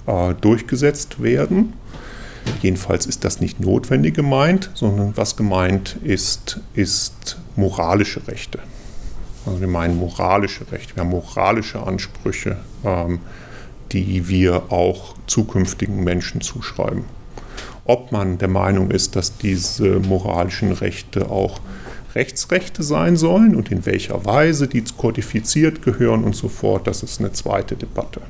äh, 0.08 0.34
durchgesetzt 0.34 1.24
werden. 1.24 1.74
Jedenfalls 2.62 3.06
ist 3.06 3.24
das 3.24 3.39
nicht 3.39 3.60
notwendig 3.60 4.13
gemeint, 4.13 4.70
sondern 4.74 5.15
was 5.15 5.36
gemeint 5.36 5.98
ist, 6.04 6.60
ist 6.74 7.38
moralische 7.56 8.27
Rechte. 8.27 8.60
Also 9.46 9.62
wir 9.62 9.68
meinen 9.68 9.98
moralische 9.98 10.70
Rechte, 10.72 10.96
wir 10.96 11.04
haben 11.04 11.12
moralische 11.12 11.82
Ansprüche, 11.82 12.58
ähm, 12.84 13.20
die 13.92 14.27
wir 14.27 14.72
auch 14.72 15.15
zukünftigen 15.27 16.04
Menschen 16.04 16.42
zuschreiben. 16.42 17.06
Ob 17.86 18.12
man 18.12 18.38
der 18.38 18.48
Meinung 18.48 18.89
ist, 18.92 19.15
dass 19.15 19.38
diese 19.38 20.00
moralischen 20.00 20.72
Rechte 20.72 21.30
auch 21.30 21.60
Rechtsrechte 22.15 22.82
sein 22.82 23.18
sollen 23.18 23.56
und 23.56 23.72
in 23.72 23.86
welcher 23.86 24.25
Weise 24.25 24.68
die 24.68 24.84
kodifiziert 24.98 25.82
gehören 25.82 26.24
und 26.24 26.36
so 26.36 26.48
fort, 26.48 26.88
das 26.88 27.04
ist 27.04 27.20
eine 27.20 27.34
zweite 27.34 27.75
Debatte. 27.75 28.22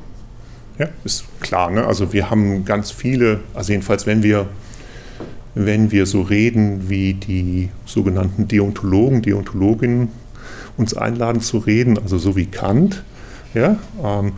Ja, 0.79 0.89
ist 1.05 1.25
klar, 1.39 1.71
ne? 1.71 1.85
also 1.85 2.11
wir 2.11 2.29
haben 2.29 2.65
ganz 2.65 2.91
viele, 2.91 3.41
also 3.53 3.71
jedenfalls 3.71 4.05
wenn 4.05 4.23
wir 4.23 4.47
wenn 5.55 5.89
wir 5.91 6.05
so 6.05 6.21
reden, 6.21 6.89
wie 6.89 7.13
die 7.13 7.69
sogenannten 7.85 8.47
Deontologen, 8.47 9.21
Deontologinnen 9.21 10.09
uns 10.75 10.93
einladen 10.93 11.41
zu 11.41 11.59
reden, 11.59 11.97
also 11.97 12.17
so 12.17 12.35
wie 12.35 12.45
Kant, 12.45 13.03
ja, 13.53 13.77
ähm, 14.03 14.27
äh, 14.27 14.31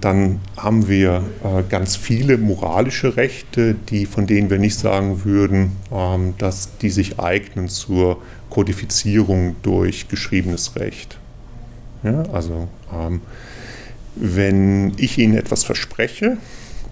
dann 0.00 0.40
haben 0.56 0.86
wir 0.86 1.24
äh, 1.42 1.64
ganz 1.68 1.96
viele 1.96 2.38
moralische 2.38 3.16
Rechte, 3.16 3.74
die, 3.74 4.06
von 4.06 4.28
denen 4.28 4.48
wir 4.48 4.58
nicht 4.58 4.78
sagen 4.78 5.24
würden, 5.24 5.72
ähm, 5.90 6.34
dass 6.38 6.78
die 6.78 6.90
sich 6.90 7.18
eignen 7.18 7.68
zur 7.68 8.22
Kodifizierung 8.48 9.56
durch 9.62 10.06
geschriebenes 10.06 10.76
Recht. 10.76 11.18
Ja, 12.04 12.22
also 12.32 12.68
ähm, 12.94 13.22
wenn 14.14 14.92
ich 14.98 15.18
Ihnen 15.18 15.36
etwas 15.36 15.64
verspreche, 15.64 16.36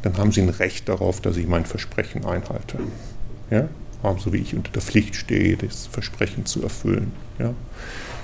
dann 0.02 0.19
haben 0.19 0.33
Sie 0.33 0.43
ein 0.43 0.49
Recht 0.49 0.88
darauf, 0.88 1.21
dass 1.21 1.37
ich 1.37 1.47
mein 1.47 1.66
Versprechen 1.66 2.25
einhalte. 2.25 2.78
Ja? 3.50 3.69
So 4.19 4.33
wie 4.33 4.38
ich 4.38 4.54
unter 4.54 4.73
der 4.73 4.83
Pflicht 4.83 5.14
stehe, 5.14 5.57
das 5.57 5.87
Versprechen 5.87 6.45
zu 6.45 6.62
erfüllen. 6.62 7.12
Ja? 7.38 7.54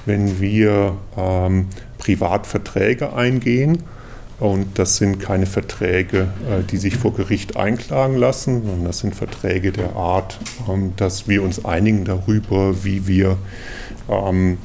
Wenn 0.07 0.41
wir 0.41 0.99
ähm, 1.17 1.69
Privatverträge 1.99 3.15
eingehen, 3.15 3.85
und 4.41 4.79
das 4.79 4.97
sind 4.97 5.21
keine 5.21 5.45
Verträge, 5.47 6.29
äh, 6.49 6.63
die 6.69 6.79
sich 6.79 6.97
vor 6.97 7.13
Gericht 7.15 7.57
einklagen 7.57 8.17
lassen, 8.17 8.63
sondern 8.65 8.85
das 8.85 9.01
sind 9.01 9.15
Verträge 9.15 9.71
der 9.71 9.95
Art, 9.95 10.39
ähm, 10.69 10.95
dass 10.97 11.29
wir 11.29 11.43
uns 11.43 11.65
einigen 11.65 12.05
darüber, 12.05 12.83
wie 12.83 13.07
wir 13.07 13.37
ähm, 14.09 14.57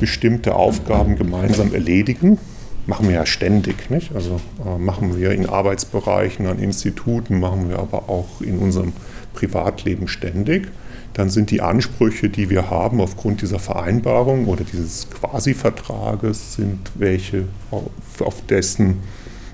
bestimmte 0.00 0.54
Aufgaben 0.54 1.16
gemeinsam 1.16 1.72
erledigen. 1.72 2.38
Machen 2.86 3.08
wir 3.08 3.16
ja 3.16 3.26
ständig, 3.26 3.90
nicht? 3.90 4.14
Also 4.14 4.40
äh, 4.64 4.78
machen 4.78 5.18
wir 5.18 5.32
in 5.32 5.46
Arbeitsbereichen, 5.46 6.46
an 6.46 6.58
Instituten, 6.58 7.40
machen 7.40 7.70
wir 7.70 7.78
aber 7.78 8.10
auch 8.10 8.40
in 8.40 8.58
unserem 8.58 8.92
Privatleben 9.32 10.08
ständig. 10.08 10.68
Dann 11.16 11.30
sind 11.30 11.50
die 11.50 11.62
Ansprüche, 11.62 12.28
die 12.28 12.50
wir 12.50 12.68
haben 12.68 13.00
aufgrund 13.00 13.40
dieser 13.40 13.58
Vereinbarung 13.58 14.48
oder 14.48 14.64
dieses 14.64 15.08
Quasi-Vertrages, 15.08 16.56
sind 16.56 16.90
welche, 16.94 17.46
auf 17.70 18.44
dessen 18.46 18.98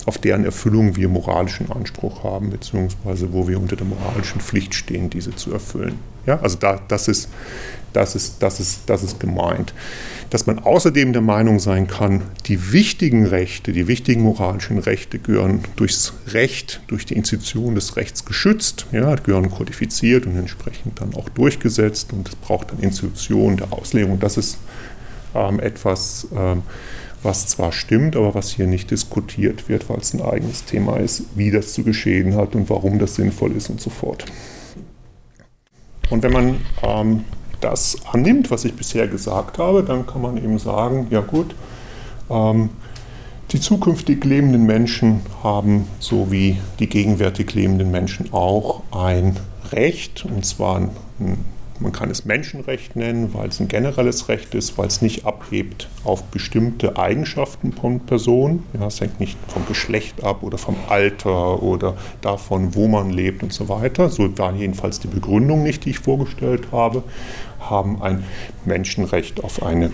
auf 0.04 0.18
deren 0.18 0.44
Erfüllung 0.44 0.96
wir 0.96 1.08
moralischen 1.08 1.70
Anspruch 1.70 2.24
haben, 2.24 2.50
beziehungsweise 2.50 3.32
wo 3.32 3.46
wir 3.46 3.60
unter 3.60 3.76
der 3.76 3.86
moralischen 3.86 4.40
Pflicht 4.40 4.74
stehen, 4.74 5.10
diese 5.10 5.36
zu 5.36 5.52
erfüllen. 5.52 6.00
Ja, 6.26 6.40
also 6.40 6.56
da, 6.58 6.80
das, 6.88 7.08
ist, 7.08 7.28
das, 7.92 8.14
ist, 8.14 8.42
das, 8.42 8.60
ist, 8.60 8.82
das 8.86 9.02
ist 9.02 9.20
gemeint. 9.20 9.74
Dass 10.30 10.46
man 10.46 10.60
außerdem 10.60 11.12
der 11.12 11.20
Meinung 11.20 11.58
sein 11.58 11.88
kann, 11.88 12.22
die 12.46 12.72
wichtigen 12.72 13.26
Rechte, 13.26 13.72
die 13.72 13.86
wichtigen 13.86 14.22
moralischen 14.22 14.78
Rechte 14.78 15.18
gehören 15.18 15.60
durchs 15.76 16.14
Recht, 16.28 16.80
durch 16.86 17.04
die 17.04 17.14
Institution 17.14 17.74
des 17.74 17.96
Rechts 17.96 18.24
geschützt, 18.24 18.86
ja, 18.92 19.14
gehören 19.16 19.50
kodifiziert 19.50 20.26
und 20.26 20.36
entsprechend 20.36 21.00
dann 21.00 21.14
auch 21.14 21.28
durchgesetzt 21.28 22.12
und 22.12 22.28
es 22.28 22.36
braucht 22.36 22.70
dann 22.70 22.78
Institutionen 22.78 23.58
der 23.58 23.72
Auslegung. 23.72 24.20
Das 24.20 24.36
ist 24.36 24.58
ähm, 25.34 25.60
etwas, 25.60 26.28
ähm, 26.34 26.62
was 27.22 27.46
zwar 27.46 27.72
stimmt, 27.72 28.16
aber 28.16 28.34
was 28.34 28.50
hier 28.50 28.66
nicht 28.66 28.90
diskutiert 28.90 29.68
wird, 29.68 29.88
weil 29.88 29.98
es 29.98 30.14
ein 30.14 30.22
eigenes 30.22 30.64
Thema 30.64 30.96
ist, 30.96 31.24
wie 31.34 31.50
das 31.50 31.72
zu 31.72 31.84
geschehen 31.84 32.34
hat 32.36 32.54
und 32.54 32.68
warum 32.70 32.98
das 32.98 33.14
sinnvoll 33.14 33.52
ist 33.52 33.70
und 33.70 33.80
so 33.80 33.90
fort. 33.90 34.24
Und 36.12 36.22
wenn 36.22 36.32
man 36.32 36.60
ähm, 36.82 37.24
das 37.62 37.96
annimmt, 38.12 38.50
was 38.50 38.66
ich 38.66 38.74
bisher 38.74 39.08
gesagt 39.08 39.56
habe, 39.56 39.82
dann 39.82 40.06
kann 40.06 40.20
man 40.20 40.36
eben 40.36 40.58
sagen, 40.58 41.06
ja 41.08 41.22
gut, 41.22 41.54
ähm, 42.28 42.68
die 43.50 43.58
zukünftig 43.58 44.22
lebenden 44.22 44.66
Menschen 44.66 45.22
haben, 45.42 45.88
so 46.00 46.30
wie 46.30 46.58
die 46.80 46.86
gegenwärtig 46.90 47.54
lebenden 47.54 47.90
Menschen 47.90 48.30
auch, 48.30 48.82
ein 48.92 49.38
Recht, 49.72 50.26
und 50.26 50.44
zwar 50.44 50.76
ein, 50.76 50.90
man 51.80 51.92
kann 51.92 52.10
es 52.10 52.24
Menschenrecht 52.24 52.96
nennen, 52.96 53.34
weil 53.34 53.48
es 53.48 53.60
ein 53.60 53.68
generelles 53.68 54.28
Recht 54.28 54.54
ist, 54.54 54.78
weil 54.78 54.86
es 54.86 55.02
nicht 55.02 55.24
abhebt 55.24 55.88
auf 56.04 56.22
bestimmte 56.24 56.96
Eigenschaften 56.96 57.72
von 57.72 58.00
Personen. 58.00 58.64
Ja, 58.78 58.86
es 58.86 59.00
hängt 59.00 59.20
nicht 59.20 59.36
vom 59.48 59.66
Geschlecht 59.66 60.22
ab 60.22 60.42
oder 60.42 60.58
vom 60.58 60.76
Alter 60.88 61.62
oder 61.62 61.96
davon, 62.20 62.74
wo 62.74 62.88
man 62.88 63.10
lebt 63.10 63.42
und 63.42 63.52
so 63.52 63.68
weiter. 63.68 64.08
So 64.10 64.36
war 64.38 64.54
jedenfalls 64.54 65.00
die 65.00 65.08
Begründung 65.08 65.62
nicht, 65.62 65.84
die 65.84 65.90
ich 65.90 65.98
vorgestellt 65.98 66.68
habe, 66.72 67.02
haben 67.60 68.02
ein 68.02 68.24
Menschenrecht 68.64 69.42
auf 69.42 69.62
eine 69.62 69.90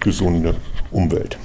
gesunde 0.00 0.56
Umwelt. 0.90 1.38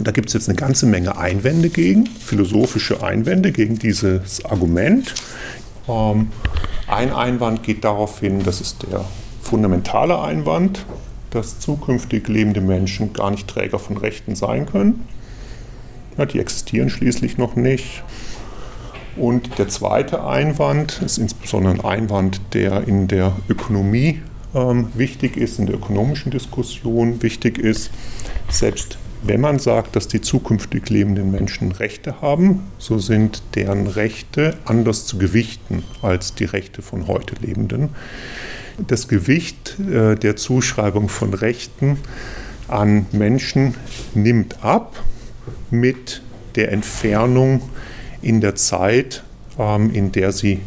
Da 0.00 0.10
gibt 0.10 0.28
es 0.28 0.34
jetzt 0.34 0.48
eine 0.48 0.56
ganze 0.56 0.86
Menge 0.86 1.18
Einwände 1.18 1.68
gegen, 1.68 2.06
philosophische 2.06 3.02
Einwände 3.02 3.52
gegen 3.52 3.78
dieses 3.78 4.44
Argument. 4.44 5.14
Ähm, 5.88 6.28
ein 6.86 7.12
Einwand 7.12 7.62
geht 7.62 7.84
darauf 7.84 8.20
hin, 8.20 8.42
das 8.44 8.60
ist 8.60 8.84
der 8.90 9.04
fundamentale 9.40 10.20
Einwand, 10.20 10.84
dass 11.30 11.58
zukünftig 11.60 12.28
lebende 12.28 12.60
Menschen 12.60 13.12
gar 13.12 13.30
nicht 13.30 13.48
Träger 13.48 13.78
von 13.78 13.96
Rechten 13.96 14.34
sein 14.34 14.66
können. 14.66 15.06
Ja, 16.18 16.26
die 16.26 16.40
existieren 16.40 16.90
schließlich 16.90 17.38
noch 17.38 17.56
nicht. 17.56 18.02
Und 19.16 19.58
der 19.58 19.68
zweite 19.68 20.24
Einwand 20.24 21.02
ist 21.02 21.18
insbesondere 21.18 21.74
ein 21.74 21.84
Einwand, 21.84 22.40
der 22.54 22.86
in 22.86 23.08
der 23.08 23.36
Ökonomie 23.48 24.20
ähm, 24.54 24.88
wichtig 24.94 25.36
ist, 25.36 25.58
in 25.58 25.66
der 25.66 25.76
ökonomischen 25.76 26.30
Diskussion 26.30 27.22
wichtig 27.22 27.58
ist. 27.58 27.90
Selbst 28.48 28.98
wenn 29.24 29.40
man 29.40 29.58
sagt, 29.58 29.94
dass 29.94 30.08
die 30.08 30.20
zukünftig 30.20 30.90
lebenden 30.90 31.30
Menschen 31.30 31.72
Rechte 31.72 32.20
haben, 32.20 32.64
so 32.78 32.98
sind 32.98 33.42
deren 33.54 33.86
Rechte 33.86 34.56
anders 34.64 35.06
zu 35.06 35.16
gewichten 35.16 35.84
als 36.02 36.34
die 36.34 36.44
Rechte 36.44 36.82
von 36.82 37.06
heute 37.06 37.36
Lebenden. 37.40 37.90
Das 38.78 39.06
Gewicht 39.06 39.78
äh, 39.78 40.16
der 40.16 40.36
Zuschreibung 40.36 41.08
von 41.08 41.34
Rechten 41.34 41.98
an 42.68 43.06
Menschen 43.12 43.74
nimmt 44.14 44.64
ab 44.64 45.02
mit 45.70 46.22
der 46.56 46.72
Entfernung 46.72 47.62
in 48.22 48.40
der 48.40 48.56
Zeit, 48.56 49.22
ähm, 49.58 49.90
in 49.92 50.10
der 50.10 50.32
sie 50.32 50.60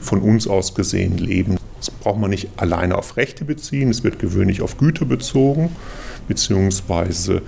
von 0.00 0.20
uns 0.20 0.46
aus 0.46 0.74
gesehen 0.74 1.18
leben. 1.18 1.58
Das 1.78 1.90
braucht 1.90 2.20
man 2.20 2.30
nicht 2.30 2.48
alleine 2.56 2.96
auf 2.96 3.16
Rechte 3.18 3.44
beziehen, 3.44 3.90
es 3.90 4.02
wird 4.02 4.18
gewöhnlich 4.18 4.62
auf 4.62 4.78
Güter 4.78 5.04
bezogen 5.04 5.70
beziehungsweise 6.28 7.42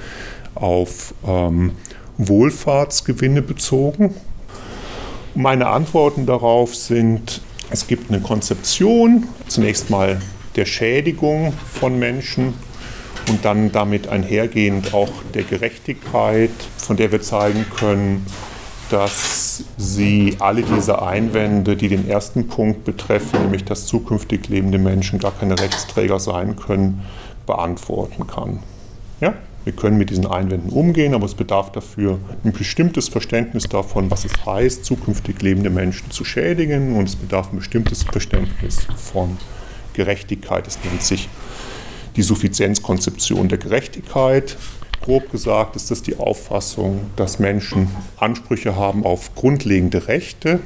auf 0.54 1.14
ähm, 1.26 1.72
Wohlfahrtsgewinne 2.18 3.42
bezogen. 3.42 4.14
Meine 5.34 5.68
Antworten 5.68 6.26
darauf 6.26 6.74
sind, 6.74 7.40
es 7.70 7.86
gibt 7.86 8.10
eine 8.10 8.20
Konzeption, 8.20 9.28
zunächst 9.46 9.90
mal 9.90 10.20
der 10.56 10.64
Schädigung 10.64 11.52
von 11.72 11.98
Menschen 11.98 12.54
und 13.28 13.44
dann 13.44 13.70
damit 13.70 14.08
einhergehend 14.08 14.94
auch 14.94 15.10
der 15.34 15.42
Gerechtigkeit, 15.42 16.50
von 16.76 16.96
der 16.96 17.12
wir 17.12 17.20
zeigen 17.20 17.66
können, 17.76 18.26
dass 18.90 19.64
sie 19.76 20.36
alle 20.38 20.62
diese 20.62 21.02
Einwände, 21.02 21.76
die 21.76 21.88
den 21.88 22.08
ersten 22.08 22.48
Punkt 22.48 22.84
betreffen, 22.84 23.42
nämlich 23.42 23.64
dass 23.64 23.86
zukünftig 23.86 24.48
lebende 24.48 24.78
Menschen 24.78 25.18
gar 25.18 25.32
keine 25.32 25.58
Rechtsträger 25.58 26.18
sein 26.18 26.56
können, 26.56 27.02
beantworten 27.48 28.28
kann. 28.28 28.60
Ja? 29.20 29.34
Wir 29.64 29.72
können 29.72 29.98
mit 29.98 30.10
diesen 30.10 30.26
Einwänden 30.26 30.70
umgehen, 30.70 31.14
aber 31.14 31.26
es 31.26 31.34
bedarf 31.34 31.72
dafür 31.72 32.20
ein 32.44 32.52
bestimmtes 32.52 33.08
Verständnis 33.08 33.64
davon, 33.64 34.10
was 34.10 34.24
es 34.24 34.46
heißt, 34.46 34.84
zukünftig 34.84 35.42
lebende 35.42 35.68
Menschen 35.68 36.10
zu 36.10 36.24
schädigen 36.24 36.96
und 36.96 37.08
es 37.08 37.16
bedarf 37.16 37.52
ein 37.52 37.56
bestimmtes 37.56 38.04
Verständnis 38.04 38.86
von 38.96 39.36
Gerechtigkeit. 39.94 40.66
Es 40.66 40.78
nennt 40.84 41.02
sich 41.02 41.28
die 42.16 42.22
Suffizienzkonzeption 42.22 43.48
der 43.48 43.58
Gerechtigkeit. 43.58 44.56
Grob 45.00 45.30
gesagt 45.30 45.76
ist 45.76 45.90
das 45.90 46.02
die 46.02 46.16
Auffassung, 46.16 47.10
dass 47.16 47.38
Menschen 47.38 47.88
Ansprüche 48.16 48.76
haben 48.76 49.04
auf 49.04 49.34
grundlegende 49.34 50.06
Rechte 50.06 50.60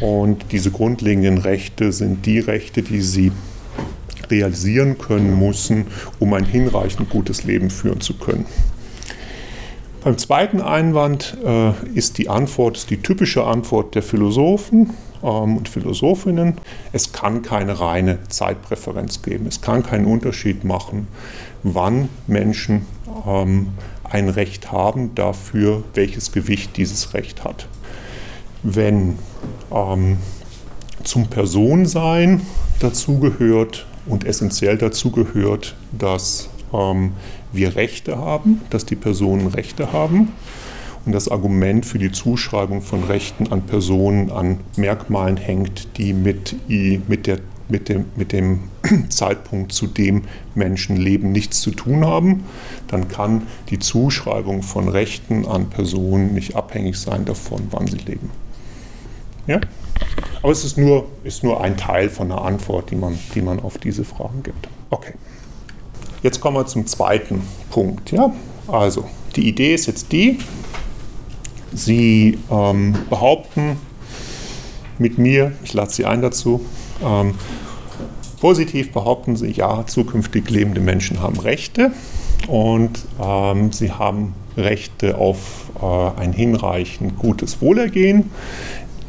und 0.00 0.46
diese 0.52 0.70
grundlegenden 0.70 1.38
Rechte 1.38 1.92
sind 1.92 2.26
die 2.26 2.38
Rechte, 2.38 2.82
die 2.82 3.00
sie 3.00 3.32
realisieren 4.30 4.98
können 4.98 5.38
müssen, 5.38 5.86
um 6.18 6.32
ein 6.34 6.44
hinreichend 6.44 7.10
gutes 7.10 7.44
Leben 7.44 7.70
führen 7.70 8.00
zu 8.00 8.14
können. 8.14 8.46
Beim 10.06 10.18
zweiten 10.18 10.60
Einwand 10.60 11.36
äh, 11.44 11.72
ist 11.92 12.18
die 12.18 12.28
Antwort, 12.28 12.76
ist 12.76 12.90
die 12.90 13.02
typische 13.02 13.42
Antwort 13.42 13.96
der 13.96 14.04
Philosophen 14.04 14.90
ähm, 15.20 15.56
und 15.56 15.68
Philosophinnen. 15.68 16.58
Es 16.92 17.12
kann 17.12 17.42
keine 17.42 17.80
reine 17.80 18.20
Zeitpräferenz 18.28 19.22
geben. 19.22 19.46
Es 19.48 19.62
kann 19.62 19.82
keinen 19.82 20.06
Unterschied 20.06 20.62
machen, 20.62 21.08
wann 21.64 22.08
Menschen 22.28 22.86
ähm, 23.26 23.70
ein 24.04 24.28
Recht 24.28 24.70
haben, 24.70 25.14
dafür 25.16 25.82
welches 25.94 26.30
Gewicht 26.30 26.76
dieses 26.76 27.12
Recht 27.12 27.42
hat. 27.42 27.66
Wenn 28.62 29.18
ähm, 29.72 30.18
zum 31.02 31.26
Personensein 31.26 32.42
dazugehört, 32.78 33.86
und 34.06 34.24
essentiell 34.24 34.78
dazu 34.78 35.10
gehört, 35.10 35.76
dass 35.96 36.48
ähm, 36.72 37.12
wir 37.52 37.76
Rechte 37.76 38.18
haben, 38.18 38.60
dass 38.70 38.86
die 38.86 38.96
Personen 38.96 39.48
Rechte 39.48 39.92
haben 39.92 40.32
und 41.04 41.12
das 41.12 41.28
Argument 41.28 41.86
für 41.86 41.98
die 41.98 42.10
Zuschreibung 42.10 42.82
von 42.82 43.04
Rechten 43.04 43.52
an 43.52 43.62
Personen 43.62 44.30
an 44.30 44.58
Merkmalen 44.76 45.36
hängt, 45.36 45.96
die 45.96 46.12
mit, 46.12 46.56
mit, 46.68 47.26
der, 47.26 47.38
mit, 47.68 47.88
dem, 47.88 48.06
mit 48.16 48.32
dem 48.32 48.64
Zeitpunkt, 49.08 49.72
zu 49.72 49.86
dem 49.86 50.22
Menschen 50.54 50.96
leben, 50.96 51.30
nichts 51.30 51.60
zu 51.60 51.70
tun 51.70 52.04
haben, 52.04 52.44
dann 52.88 53.08
kann 53.08 53.42
die 53.70 53.78
Zuschreibung 53.78 54.62
von 54.62 54.88
Rechten 54.88 55.46
an 55.46 55.70
Personen 55.70 56.34
nicht 56.34 56.56
abhängig 56.56 56.98
sein 56.98 57.24
davon, 57.24 57.68
wann 57.70 57.86
sie 57.86 57.98
leben. 57.98 58.30
Ja? 59.46 59.60
Aber 60.42 60.52
es 60.52 60.64
ist 60.64 60.78
nur, 60.78 61.06
ist 61.24 61.42
nur 61.42 61.60
ein 61.60 61.76
Teil 61.76 62.08
von 62.08 62.28
der 62.28 62.42
Antwort, 62.42 62.90
die 62.90 62.96
man, 62.96 63.18
die 63.34 63.42
man 63.42 63.60
auf 63.60 63.78
diese 63.78 64.04
Fragen 64.04 64.42
gibt. 64.42 64.68
Okay. 64.90 65.14
Jetzt 66.22 66.40
kommen 66.40 66.56
wir 66.56 66.66
zum 66.66 66.86
zweiten 66.86 67.42
Punkt. 67.70 68.12
Ja? 68.12 68.32
Also, 68.68 69.06
die 69.34 69.48
Idee 69.48 69.74
ist 69.74 69.86
jetzt 69.86 70.12
die, 70.12 70.38
Sie 71.72 72.38
ähm, 72.50 72.94
behaupten 73.10 73.76
mit 74.98 75.18
mir, 75.18 75.52
ich 75.62 75.74
lade 75.74 75.90
Sie 75.90 76.06
ein 76.06 76.22
dazu, 76.22 76.64
ähm, 77.04 77.34
positiv 78.40 78.92
behaupten 78.92 79.36
Sie, 79.36 79.50
ja, 79.50 79.84
zukünftig 79.86 80.48
lebende 80.48 80.80
Menschen 80.80 81.20
haben 81.20 81.38
Rechte 81.38 81.92
und 82.48 83.04
ähm, 83.22 83.72
sie 83.72 83.92
haben 83.92 84.34
Rechte 84.56 85.18
auf 85.18 85.70
äh, 85.82 86.20
ein 86.20 86.32
hinreichend 86.32 87.18
gutes 87.18 87.60
Wohlergehen. 87.60 88.30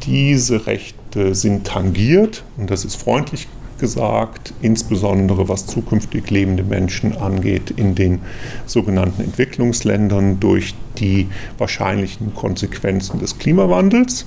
Diese 0.08 0.66
Rechte 0.66 1.34
sind 1.34 1.66
tangiert, 1.66 2.42
und 2.56 2.70
das 2.70 2.86
ist 2.86 2.96
freundlich 2.96 3.46
gesagt, 3.78 4.54
insbesondere 4.62 5.50
was 5.50 5.66
zukünftig 5.66 6.30
lebende 6.30 6.64
Menschen 6.64 7.14
angeht, 7.14 7.70
in 7.76 7.94
den 7.94 8.20
sogenannten 8.64 9.22
Entwicklungsländern 9.22 10.40
durch 10.40 10.74
die 10.96 11.28
wahrscheinlichen 11.58 12.34
Konsequenzen 12.34 13.20
des 13.20 13.38
Klimawandels. 13.38 14.24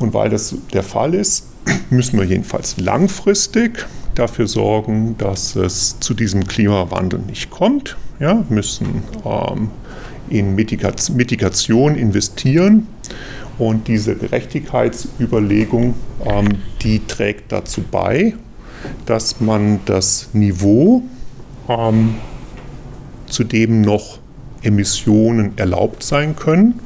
Und 0.00 0.12
weil 0.12 0.28
das 0.28 0.56
der 0.72 0.82
Fall 0.82 1.14
ist, 1.14 1.46
müssen 1.90 2.18
wir 2.18 2.26
jedenfalls 2.26 2.76
langfristig 2.78 3.86
dafür 4.16 4.48
sorgen, 4.48 5.14
dass 5.18 5.54
es 5.54 6.00
zu 6.00 6.14
diesem 6.14 6.48
Klimawandel 6.48 7.20
nicht 7.20 7.48
kommt. 7.48 7.96
Ja, 8.18 8.44
müssen 8.48 9.04
ähm, 9.24 9.70
in 10.28 10.56
Mitigation 10.56 11.94
investieren. 11.94 12.88
Und 13.60 13.86
diese 13.88 14.16
Gerechtigkeitsüberlegung, 14.16 15.94
ähm, 16.24 16.48
die 16.80 17.06
trägt 17.06 17.52
dazu 17.52 17.82
bei, 17.82 18.32
dass 19.04 19.42
man 19.42 19.80
das 19.84 20.30
Niveau, 20.32 21.02
ähm, 21.68 22.14
zu 23.26 23.44
dem 23.44 23.82
noch 23.82 24.18
Emissionen 24.62 25.58
erlaubt 25.58 26.02
sein 26.02 26.36
können, 26.36 26.80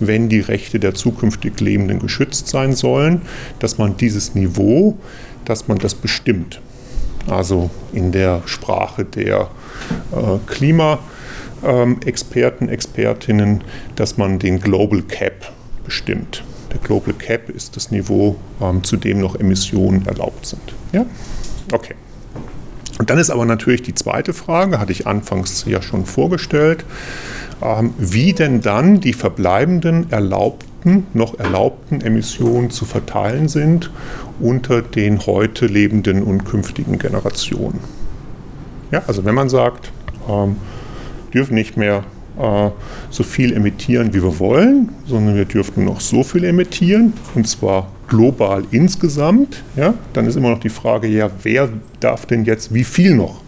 wenn 0.00 0.28
die 0.28 0.40
Rechte 0.40 0.78
der 0.78 0.92
zukünftig 0.92 1.58
Lebenden 1.60 1.98
geschützt 1.98 2.48
sein 2.48 2.74
sollen, 2.74 3.22
dass 3.58 3.78
man 3.78 3.96
dieses 3.96 4.34
Niveau, 4.34 4.98
dass 5.46 5.66
man 5.66 5.78
das 5.78 5.94
bestimmt. 5.94 6.60
Also 7.26 7.70
in 7.94 8.12
der 8.12 8.42
Sprache 8.44 9.06
der 9.06 9.48
äh, 10.12 10.36
Klimaexperten, 10.46 12.68
Expertinnen, 12.68 13.64
dass 13.96 14.18
man 14.18 14.38
den 14.38 14.60
Global 14.60 15.00
Cap 15.00 15.54
bestimmt. 15.88 16.44
Der 16.70 16.80
Global 16.80 17.14
Cap 17.14 17.48
ist 17.48 17.74
das 17.76 17.90
Niveau, 17.90 18.36
ähm, 18.60 18.84
zu 18.84 18.98
dem 18.98 19.20
noch 19.20 19.36
Emissionen 19.36 20.04
erlaubt 20.04 20.44
sind. 20.44 20.74
Ja? 20.92 21.06
Okay. 21.72 21.94
Und 22.98 23.08
dann 23.08 23.16
ist 23.16 23.30
aber 23.30 23.46
natürlich 23.46 23.80
die 23.80 23.94
zweite 23.94 24.34
Frage, 24.34 24.80
hatte 24.80 24.92
ich 24.92 25.06
anfangs 25.06 25.64
ja 25.66 25.80
schon 25.80 26.04
vorgestellt, 26.04 26.84
ähm, 27.62 27.94
wie 27.96 28.34
denn 28.34 28.60
dann 28.60 29.00
die 29.00 29.14
verbleibenden 29.14 30.12
erlaubten, 30.12 31.06
noch 31.14 31.38
erlaubten 31.38 32.02
Emissionen 32.02 32.68
zu 32.68 32.84
verteilen 32.84 33.48
sind 33.48 33.90
unter 34.38 34.82
den 34.82 35.24
heute 35.24 35.64
lebenden 35.64 36.22
und 36.22 36.44
künftigen 36.44 36.98
Generationen. 36.98 37.80
Ja, 38.90 39.04
also 39.06 39.24
wenn 39.24 39.34
man 39.34 39.48
sagt, 39.48 39.90
ähm, 40.28 40.56
dürfen 41.32 41.54
nicht 41.54 41.78
mehr 41.78 42.04
äh, 42.38 42.70
so 43.10 43.22
viel 43.22 43.52
emittieren, 43.52 44.14
wie 44.14 44.22
wir 44.22 44.38
wollen, 44.38 44.90
sondern 45.06 45.34
wir 45.34 45.44
dürften 45.44 45.84
noch 45.84 46.00
so 46.00 46.22
viel 46.22 46.44
emittieren, 46.44 47.12
und 47.34 47.48
zwar 47.48 47.88
global 48.08 48.64
insgesamt, 48.70 49.62
ja, 49.76 49.94
dann 50.12 50.26
ist 50.26 50.36
immer 50.36 50.50
noch 50.50 50.60
die 50.60 50.70
Frage, 50.70 51.08
ja, 51.08 51.30
wer 51.42 51.68
darf 52.00 52.26
denn 52.26 52.44
jetzt 52.44 52.72
wie 52.72 52.84
viel 52.84 53.14
noch 53.14 53.42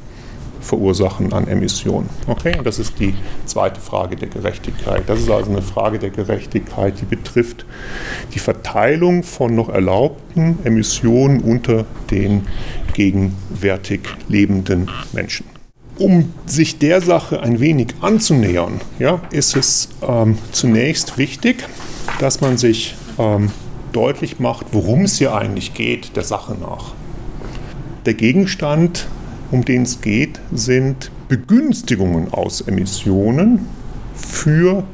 verursachen 0.61 1.33
an 1.33 1.49
Emissionen? 1.49 2.09
Okay, 2.27 2.57
das 2.63 2.79
ist 2.79 2.99
die 2.99 3.15
zweite 3.47 3.81
Frage 3.81 4.17
der 4.17 4.29
Gerechtigkeit. 4.29 5.05
Das 5.07 5.21
ist 5.21 5.31
also 5.31 5.51
eine 5.51 5.63
Frage 5.63 5.99
der 5.99 6.11
Gerechtigkeit, 6.11 7.01
die 7.01 7.07
betrifft 7.07 7.65
die 8.35 8.39
Verteilung 8.39 9.23
von 9.23 9.55
noch 9.55 9.69
erlaubten 9.71 10.59
Emissionen 10.65 11.41
unter 11.41 11.87
den 12.11 12.47
gegenwärtig 12.93 14.01
lebenden 14.29 14.91
Menschen. 15.13 15.60
Um 16.01 16.33
sich 16.47 16.79
der 16.79 17.03
Sache 17.03 17.43
ein 17.43 17.61
wenig 17.61 17.89
anzunähern, 18.01 18.81
ja, 18.99 19.21
ist 19.33 19.55
es 19.55 19.91
ähm, 20.01 20.39
zunächst 20.51 21.19
wichtig, 21.19 21.69
dass 22.19 22.41
man 22.41 22.57
sich 22.57 22.95
ähm, 23.19 23.51
deutlich 23.93 24.41
macht, 24.41 24.69
worum 24.73 25.03
es 25.03 25.19
hier 25.19 25.35
eigentlich 25.35 25.75
geht, 25.75 26.17
der 26.17 26.23
Sache 26.23 26.57
nach. 26.59 26.95
Der 28.07 28.15
Gegenstand, 28.15 29.09
um 29.51 29.67
den 29.67 29.83
es 29.83 30.01
geht, 30.01 30.41
sind 30.53 31.11
Begünstigungen 31.29 32.33
aus 32.33 32.63
Emissionen 32.63 33.67
für 34.15 34.85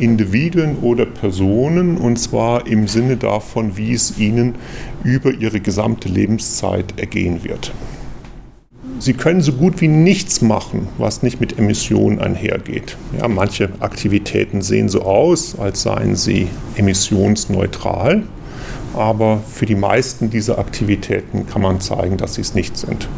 Individuen 0.00 0.78
oder 0.78 1.06
Personen 1.06 1.98
und 1.98 2.18
zwar 2.18 2.66
im 2.66 2.88
Sinne 2.88 3.16
davon, 3.16 3.76
wie 3.76 3.92
es 3.92 4.18
ihnen 4.18 4.56
über 5.04 5.32
ihre 5.32 5.60
gesamte 5.60 6.08
Lebenszeit 6.08 6.98
ergehen 6.98 7.44
wird. 7.44 7.72
Sie 9.00 9.14
können 9.14 9.40
so 9.40 9.52
gut 9.52 9.80
wie 9.80 9.88
nichts 9.88 10.40
machen, 10.40 10.88
was 10.98 11.22
nicht 11.22 11.40
mit 11.40 11.58
Emissionen 11.58 12.18
einhergeht. 12.18 12.96
Ja, 13.18 13.28
manche 13.28 13.70
Aktivitäten 13.80 14.60
sehen 14.60 14.88
so 14.88 15.02
aus, 15.02 15.58
als 15.58 15.82
seien 15.82 16.16
sie 16.16 16.48
emissionsneutral 16.76 18.24
aber 18.94 19.40
für 19.46 19.66
die 19.66 19.74
meisten 19.74 20.30
dieser 20.30 20.58
Aktivitäten 20.58 21.46
kann 21.46 21.62
man 21.62 21.80
zeigen, 21.80 22.16
dass 22.16 22.34
sie 22.34 22.40
es 22.40 22.54
nicht 22.54 22.76
sind. 22.76 23.08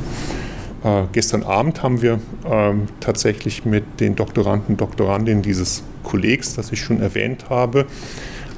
Äh, 0.84 1.04
gestern 1.12 1.42
Abend 1.42 1.82
haben 1.82 2.02
wir 2.02 2.20
äh, 2.44 2.72
tatsächlich 3.00 3.64
mit 3.64 3.84
den 4.00 4.16
Doktoranden 4.16 4.74
und 4.74 4.80
Doktorandinnen 4.80 5.42
dieses 5.42 5.82
Kollegs, 6.02 6.54
das 6.54 6.72
ich 6.72 6.80
schon 6.80 7.00
erwähnt 7.00 7.46
habe, 7.50 7.86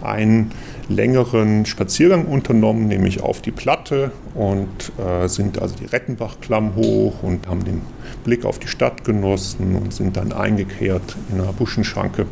einen 0.03 0.51
längeren 0.95 1.67
Spaziergang 1.67 2.27
unternommen, 2.27 2.89
nämlich 2.89 3.23
auf 3.23 3.41
die 3.43 3.51
Platte 3.51 4.13
und 4.35 4.93
äh, 4.99 5.29
sind 5.29 5.61
also 5.61 5.75
die 5.75 5.87
Rettenbachklamm 5.87 6.75
hoch 6.77 7.23
und 7.23 7.49
haben 7.49 7.65
den 7.65 7.83
Blick 8.25 8.45
auf 8.45 8.59
die 8.59 8.69
Stadt 8.69 9.05
genossen 9.05 9.77
und 9.77 9.93
sind 9.93 10.17
dann 10.17 10.33
eingekehrt 10.33 11.17
in 11.31 11.41
einer 11.41 11.53
Buschenschranke 11.53 12.27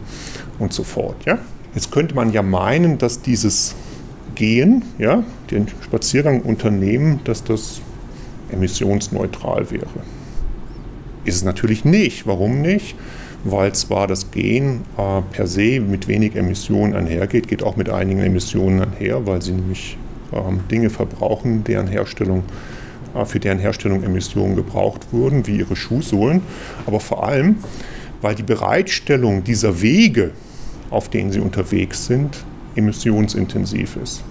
und 0.58 0.72
so 0.72 0.84
fort. 0.84 1.16
Ja? 1.26 1.38
Jetzt 1.74 1.90
könnte 1.92 2.14
man 2.14 2.32
ja 2.32 2.42
meinen, 2.42 2.98
dass 2.98 3.22
dieses 3.22 3.74
gehen, 4.34 4.84
ja, 4.98 5.22
den 5.50 5.66
Spaziergang 5.82 6.40
unternehmen, 6.42 7.20
dass 7.24 7.44
das 7.44 7.80
emissionsneutral 8.50 9.70
wäre. 9.70 9.86
Ist 11.24 11.36
es 11.36 11.44
natürlich 11.44 11.84
nicht. 11.84 12.26
Warum 12.26 12.62
nicht? 12.62 12.96
Weil 13.44 13.72
zwar 13.72 14.06
das 14.06 14.30
Gehen 14.30 14.82
äh, 14.98 15.22
per 15.32 15.46
se 15.46 15.80
mit 15.80 16.08
wenig 16.08 16.36
Emissionen 16.36 16.94
einhergeht, 16.94 17.48
geht 17.48 17.62
auch 17.62 17.76
mit 17.76 17.88
einigen 17.88 18.20
Emissionen 18.20 18.82
einher, 18.82 19.26
weil 19.26 19.40
sie 19.40 19.52
nämlich 19.52 19.96
ähm, 20.32 20.60
Dinge 20.70 20.90
verbrauchen, 20.90 21.64
deren 21.64 21.86
Herstellung, 21.86 22.42
äh, 23.14 23.24
für 23.24 23.40
deren 23.40 23.58
Herstellung 23.58 24.02
Emissionen 24.02 24.56
gebraucht 24.56 25.12
wurden, 25.12 25.46
wie 25.46 25.56
ihre 25.56 25.74
Schuhsohlen. 25.74 26.42
Aber 26.86 27.00
vor 27.00 27.24
allem, 27.24 27.56
weil 28.20 28.34
die 28.34 28.42
Bereitstellung 28.42 29.42
dieser 29.42 29.80
Wege, 29.80 30.32
auf 30.90 31.08
denen 31.08 31.32
sie 31.32 31.40
unterwegs 31.40 32.06
sind, 32.06 32.44
emissionsintensiv 32.74 33.96
ist. 33.96 34.22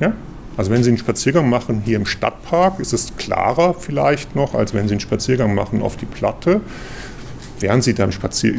Ja? 0.00 0.12
Also 0.56 0.70
wenn 0.70 0.82
Sie 0.82 0.90
einen 0.90 0.98
Spaziergang 0.98 1.48
machen 1.48 1.82
hier 1.84 1.96
im 1.96 2.06
Stadtpark, 2.06 2.80
ist 2.80 2.92
es 2.92 3.16
klarer 3.16 3.72
vielleicht 3.72 4.36
noch, 4.36 4.54
als 4.54 4.74
wenn 4.74 4.88
Sie 4.88 4.94
einen 4.94 5.00
Spaziergang 5.00 5.54
machen 5.54 5.80
auf 5.80 5.96
die 5.96 6.06
Platte. 6.06 6.60
Während 7.60 7.84
Sie, 7.84 7.92
dann 7.92 8.10
Spazier 8.10 8.54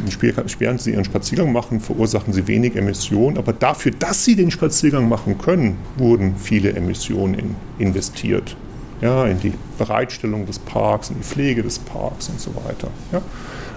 während 0.58 0.80
Sie 0.80 0.92
Ihren 0.92 1.04
Spaziergang 1.04 1.52
machen, 1.52 1.80
verursachen 1.80 2.32
Sie 2.32 2.46
wenig 2.46 2.76
Emissionen. 2.76 3.36
Aber 3.36 3.52
dafür, 3.52 3.92
dass 3.98 4.24
Sie 4.24 4.36
den 4.36 4.50
Spaziergang 4.50 5.08
machen 5.08 5.38
können, 5.38 5.76
wurden 5.96 6.36
viele 6.36 6.72
Emissionen 6.72 7.34
in, 7.34 7.56
investiert. 7.78 8.56
Ja, 9.00 9.26
in 9.26 9.40
die 9.40 9.52
Bereitstellung 9.78 10.46
des 10.46 10.60
Parks, 10.60 11.10
in 11.10 11.16
die 11.16 11.24
Pflege 11.24 11.64
des 11.64 11.80
Parks 11.80 12.28
und 12.28 12.40
so 12.40 12.54
weiter. 12.54 12.88
Ja. 13.10 13.20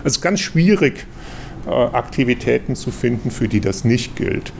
Also 0.03 0.21
ganz 0.21 0.39
schwierig, 0.39 1.07
äh, 1.65 1.71
Aktivitäten 1.71 2.75
zu 2.75 2.91
finden, 2.91 3.31
für 3.31 3.47
die 3.47 3.59
das 3.59 3.83
nicht 3.83 4.15
gilt. 4.15 4.53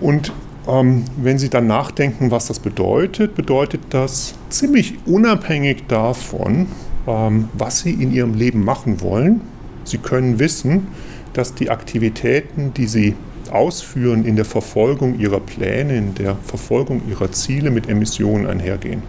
Und 0.00 0.32
ähm, 0.66 1.04
wenn 1.16 1.38
Sie 1.38 1.48
dann 1.48 1.68
nachdenken, 1.68 2.32
was 2.32 2.48
das 2.48 2.58
bedeutet, 2.58 3.36
bedeutet 3.36 3.80
das 3.90 4.34
ziemlich 4.50 4.94
unabhängig 5.06 5.84
davon, 5.86 6.66
ähm, 7.06 7.48
was 7.54 7.80
Sie 7.80 7.92
in 7.92 8.12
Ihrem 8.12 8.34
Leben 8.34 8.64
machen 8.64 9.00
wollen. 9.00 9.40
Sie 9.90 9.98
können 9.98 10.38
wissen, 10.38 10.88
dass 11.32 11.54
die 11.54 11.70
Aktivitäten, 11.70 12.72
die 12.74 12.86
sie 12.86 13.14
ausführen 13.50 14.24
in 14.24 14.36
der 14.36 14.44
Verfolgung 14.44 15.18
ihrer 15.18 15.40
Pläne, 15.40 15.96
in 15.96 16.14
der 16.14 16.36
Verfolgung 16.36 17.02
ihrer 17.08 17.32
Ziele 17.32 17.70
mit 17.70 17.88
Emissionen 17.88 18.46
einhergehen. 18.46 19.02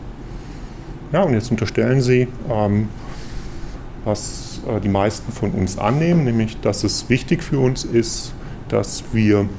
Ja, 1.11 1.23
und 1.23 1.33
jetzt 1.33 1.49
unterstellen 1.51 2.01
Sie, 2.01 2.27
ähm, 2.49 2.89
was 4.05 4.61
äh, 4.67 4.79
die 4.79 4.89
meisten 4.89 5.31
von 5.31 5.51
uns 5.51 5.77
annehmen, 5.77 6.23
nämlich 6.23 6.59
dass 6.61 6.83
es 6.83 7.09
wichtig 7.09 7.43
für 7.43 7.59
uns 7.59 7.83
ist, 7.83 8.33
dass 8.69 9.03
wir 9.11 9.49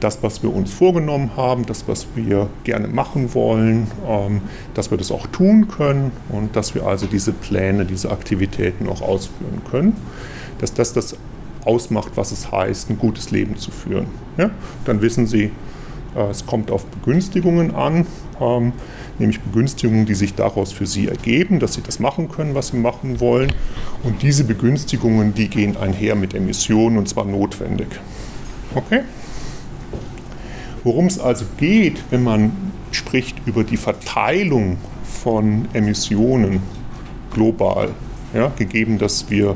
das, 0.00 0.22
was 0.22 0.42
wir 0.42 0.54
uns 0.54 0.72
vorgenommen 0.72 1.32
haben, 1.36 1.66
das, 1.66 1.88
was 1.88 2.06
wir 2.14 2.48
gerne 2.64 2.88
machen 2.88 3.34
wollen, 3.34 3.88
ähm, 4.06 4.42
dass 4.74 4.90
wir 4.90 4.98
das 4.98 5.10
auch 5.10 5.26
tun 5.28 5.68
können 5.68 6.12
und 6.28 6.56
dass 6.56 6.74
wir 6.74 6.86
also 6.86 7.06
diese 7.06 7.32
Pläne, 7.32 7.84
diese 7.84 8.10
Aktivitäten 8.10 8.88
auch 8.88 9.02
ausführen 9.02 9.62
können. 9.70 9.96
Dass 10.58 10.74
das 10.74 10.92
das 10.92 11.16
ausmacht, 11.64 12.12
was 12.16 12.32
es 12.32 12.50
heißt, 12.50 12.90
ein 12.90 12.98
gutes 12.98 13.30
Leben 13.30 13.56
zu 13.56 13.70
führen. 13.70 14.06
Ja? 14.36 14.50
Dann 14.84 15.02
wissen 15.02 15.26
Sie, 15.26 15.50
äh, 16.16 16.30
es 16.30 16.46
kommt 16.46 16.70
auf 16.70 16.84
Begünstigungen 16.86 17.74
an, 17.74 18.06
ähm, 18.40 18.72
nämlich 19.18 19.40
Begünstigungen, 19.40 20.06
die 20.06 20.14
sich 20.14 20.34
daraus 20.34 20.72
für 20.72 20.86
Sie 20.86 21.08
ergeben, 21.08 21.60
dass 21.60 21.74
Sie 21.74 21.82
das 21.82 21.98
machen 21.98 22.28
können, 22.28 22.54
was 22.54 22.68
Sie 22.68 22.76
machen 22.76 23.20
wollen. 23.20 23.52
Und 24.02 24.22
diese 24.22 24.44
Begünstigungen, 24.44 25.34
die 25.34 25.48
gehen 25.48 25.76
einher 25.76 26.14
mit 26.14 26.34
Emissionen 26.34 26.98
und 26.98 27.08
zwar 27.08 27.24
notwendig. 27.24 27.88
Okay? 28.74 29.02
Worum 30.88 31.04
es 31.04 31.18
also 31.18 31.44
geht, 31.58 32.02
wenn 32.08 32.22
man 32.22 32.50
spricht 32.92 33.36
über 33.44 33.62
die 33.62 33.76
Verteilung 33.76 34.78
von 35.04 35.68
Emissionen 35.74 36.62
global, 37.30 37.90
ja, 38.32 38.50
gegeben, 38.56 38.96
dass 38.96 39.28
wir 39.28 39.54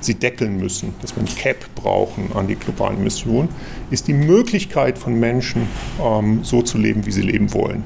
sie 0.00 0.14
deckeln 0.14 0.58
müssen, 0.58 0.94
dass 1.02 1.16
wir 1.16 1.24
ein 1.24 1.26
Cap 1.26 1.56
brauchen 1.74 2.30
an 2.32 2.46
die 2.46 2.54
globalen 2.54 2.98
Emissionen, 2.98 3.48
ist 3.90 4.06
die 4.06 4.12
Möglichkeit 4.12 4.98
von 4.98 5.18
Menschen, 5.18 5.66
ähm, 6.00 6.44
so 6.44 6.62
zu 6.62 6.78
leben, 6.78 7.04
wie 7.06 7.10
sie 7.10 7.22
leben 7.22 7.52
wollen. 7.52 7.82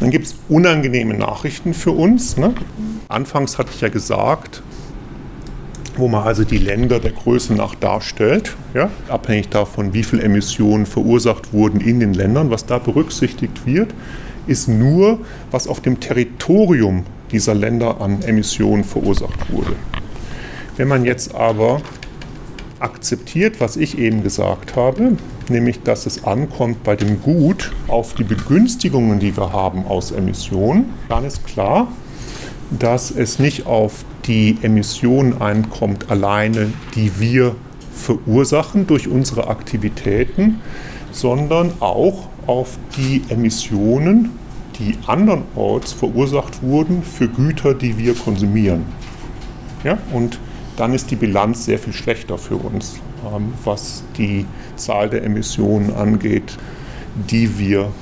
Dann 0.00 0.10
gibt 0.10 0.26
es 0.26 0.34
unangenehme 0.48 1.14
Nachrichten 1.14 1.74
für 1.74 1.92
uns. 1.92 2.36
Ne? 2.36 2.54
Anfangs 3.06 3.56
hatte 3.56 3.70
ich 3.72 3.82
ja 3.82 3.88
gesagt, 3.88 4.64
wo 6.00 6.08
man 6.08 6.24
also 6.24 6.44
die 6.44 6.58
Länder 6.58 6.98
der 6.98 7.12
Größe 7.12 7.54
nach 7.54 7.74
darstellt, 7.74 8.56
ja? 8.74 8.90
abhängig 9.08 9.48
davon, 9.50 9.92
wie 9.94 10.02
viele 10.02 10.22
Emissionen 10.22 10.86
verursacht 10.86 11.52
wurden 11.52 11.80
in 11.80 12.00
den 12.00 12.14
Ländern. 12.14 12.50
Was 12.50 12.66
da 12.66 12.78
berücksichtigt 12.78 13.66
wird, 13.66 13.94
ist 14.46 14.68
nur, 14.68 15.18
was 15.50 15.66
auf 15.66 15.80
dem 15.80 16.00
Territorium 16.00 17.04
dieser 17.30 17.54
Länder 17.54 18.00
an 18.00 18.22
Emissionen 18.22 18.84
verursacht 18.84 19.52
wurde. 19.52 19.74
Wenn 20.76 20.88
man 20.88 21.04
jetzt 21.04 21.34
aber 21.34 21.82
akzeptiert, 22.80 23.60
was 23.60 23.76
ich 23.76 23.98
eben 23.98 24.22
gesagt 24.22 24.74
habe, 24.74 25.16
nämlich 25.48 25.82
dass 25.82 26.06
es 26.06 26.24
ankommt 26.24 26.82
bei 26.82 26.96
dem 26.96 27.20
Gut 27.20 27.72
auf 27.88 28.14
die 28.14 28.24
Begünstigungen, 28.24 29.20
die 29.20 29.36
wir 29.36 29.52
haben 29.52 29.84
aus 29.86 30.10
Emissionen, 30.10 30.86
dann 31.08 31.24
ist 31.24 31.46
klar, 31.46 31.88
dass 32.70 33.10
es 33.10 33.38
nicht 33.38 33.66
auf 33.66 34.04
die 34.26 34.58
Emissionen 34.62 35.40
ankommt 35.40 36.10
alleine, 36.10 36.72
die 36.94 37.18
wir 37.18 37.54
verursachen 37.92 38.86
durch 38.86 39.08
unsere 39.08 39.48
Aktivitäten, 39.48 40.60
sondern 41.12 41.72
auch 41.80 42.28
auf 42.46 42.78
die 42.96 43.22
Emissionen, 43.28 44.30
die 44.78 44.96
andernorts 45.06 45.92
verursacht 45.92 46.62
wurden 46.62 47.02
für 47.02 47.28
Güter, 47.28 47.74
die 47.74 47.98
wir 47.98 48.14
konsumieren. 48.14 48.84
Ja, 49.84 49.98
und 50.12 50.38
dann 50.76 50.94
ist 50.94 51.10
die 51.10 51.16
Bilanz 51.16 51.64
sehr 51.64 51.78
viel 51.78 51.92
schlechter 51.92 52.38
für 52.38 52.56
uns, 52.56 53.00
ähm, 53.24 53.52
was 53.64 54.02
die 54.16 54.46
Zahl 54.76 55.10
der 55.10 55.24
Emissionen 55.24 55.92
angeht, 55.94 56.56
die 57.30 57.58
wir, 57.58 57.92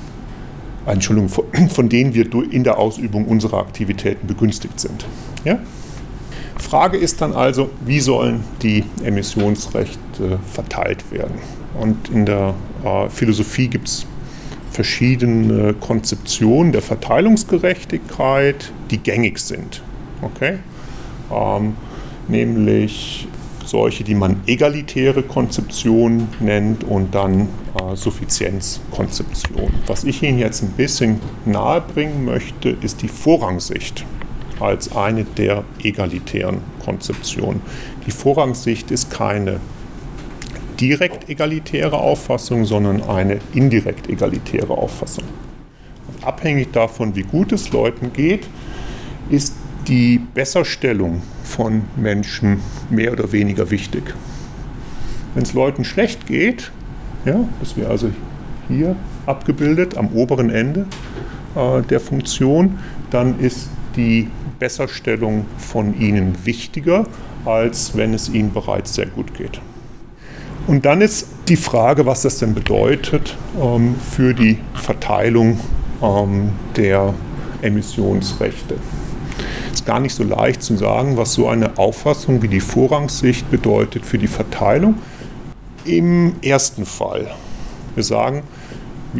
Entschuldigung, 0.85 1.29
von 1.69 1.89
denen 1.89 2.13
wir 2.13 2.25
in 2.51 2.63
der 2.63 2.77
Ausübung 2.77 3.25
unserer 3.25 3.57
Aktivitäten 3.57 4.27
begünstigt 4.27 4.79
sind. 4.79 5.05
Ja? 5.43 5.59
Frage 6.59 6.97
ist 6.97 7.21
dann 7.21 7.33
also, 7.33 7.69
wie 7.85 7.99
sollen 7.99 8.43
die 8.61 8.83
Emissionsrechte 9.03 10.39
verteilt 10.51 11.11
werden? 11.11 11.39
Und 11.79 12.09
in 12.09 12.25
der 12.25 12.53
äh, 12.83 13.09
Philosophie 13.09 13.67
gibt 13.67 13.87
es 13.87 14.05
verschiedene 14.71 15.73
Konzeptionen 15.73 16.71
der 16.71 16.81
Verteilungsgerechtigkeit, 16.81 18.71
die 18.91 18.97
gängig 18.97 19.39
sind. 19.39 19.81
Okay? 20.21 20.59
Ähm, 21.31 21.75
nämlich 22.27 23.27
solche, 23.65 24.03
die 24.03 24.15
man 24.15 24.41
egalitäre 24.47 25.23
Konzeption 25.23 26.27
nennt 26.39 26.83
und 26.83 27.13
dann 27.13 27.41
äh, 27.41 27.95
Suffizienzkonzeption. 27.95 29.71
Was 29.87 30.03
ich 30.03 30.23
Ihnen 30.23 30.39
jetzt 30.39 30.63
ein 30.63 30.71
bisschen 30.71 31.19
nahe 31.45 31.81
bringen 31.81 32.25
möchte, 32.25 32.69
ist 32.69 33.01
die 33.01 33.07
Vorrangsicht 33.07 34.05
als 34.59 34.95
eine 34.95 35.23
der 35.23 35.63
egalitären 35.81 36.59
Konzeptionen. 36.83 37.61
Die 38.05 38.11
Vorrangsicht 38.11 38.91
ist 38.91 39.11
keine 39.11 39.59
direkt 40.79 41.29
egalitäre 41.29 41.97
Auffassung, 41.97 42.65
sondern 42.65 43.03
eine 43.03 43.39
indirekt 43.53 44.09
egalitäre 44.09 44.73
Auffassung. 44.73 45.25
Abhängig 46.21 46.71
davon, 46.71 47.15
wie 47.15 47.23
gut 47.23 47.51
es 47.51 47.71
Leuten 47.71 48.13
geht, 48.13 48.47
ist 49.29 49.53
die 49.87 50.21
Besserstellung 50.33 51.21
von 51.43 51.83
Menschen 51.95 52.61
mehr 52.89 53.11
oder 53.11 53.31
weniger 53.31 53.71
wichtig. 53.71 54.03
Wenn 55.33 55.43
es 55.43 55.53
Leuten 55.53 55.83
schlecht 55.83 56.27
geht, 56.27 56.71
ja, 57.25 57.47
das 57.59 57.75
wäre 57.75 57.89
also 57.89 58.11
hier 58.67 58.95
abgebildet 59.25 59.97
am 59.97 60.09
oberen 60.09 60.49
Ende 60.49 60.85
äh, 61.55 61.81
der 61.81 61.99
Funktion, 61.99 62.79
dann 63.09 63.39
ist 63.39 63.69
die 63.95 64.27
Besserstellung 64.59 65.45
von 65.57 65.99
ihnen 65.99 66.45
wichtiger, 66.45 67.07
als 67.45 67.95
wenn 67.95 68.13
es 68.13 68.29
ihnen 68.29 68.53
bereits 68.53 68.93
sehr 68.93 69.07
gut 69.07 69.33
geht. 69.33 69.61
Und 70.67 70.85
dann 70.85 71.01
ist 71.01 71.27
die 71.47 71.55
Frage, 71.55 72.05
was 72.05 72.21
das 72.21 72.37
denn 72.37 72.53
bedeutet 72.53 73.35
ähm, 73.59 73.95
für 74.11 74.33
die 74.33 74.59
Verteilung 74.75 75.59
ähm, 76.01 76.51
der 76.75 77.13
Emissionsrechte 77.61 78.75
ist 79.79 79.85
gar 79.85 79.99
nicht 79.99 80.13
so 80.13 80.23
leicht 80.23 80.61
zu 80.61 80.75
sagen, 80.75 81.15
was 81.15 81.33
so 81.33 81.47
eine 81.47 81.77
Auffassung 81.77 82.41
wie 82.41 82.47
die 82.47 82.59
Vorrangssicht 82.59 83.49
bedeutet 83.49 84.05
für 84.05 84.17
die 84.17 84.27
Verteilung. 84.27 84.95
Im 85.85 86.33
ersten 86.41 86.85
Fall, 86.85 87.31
wir 87.95 88.03
sagen, 88.03 88.43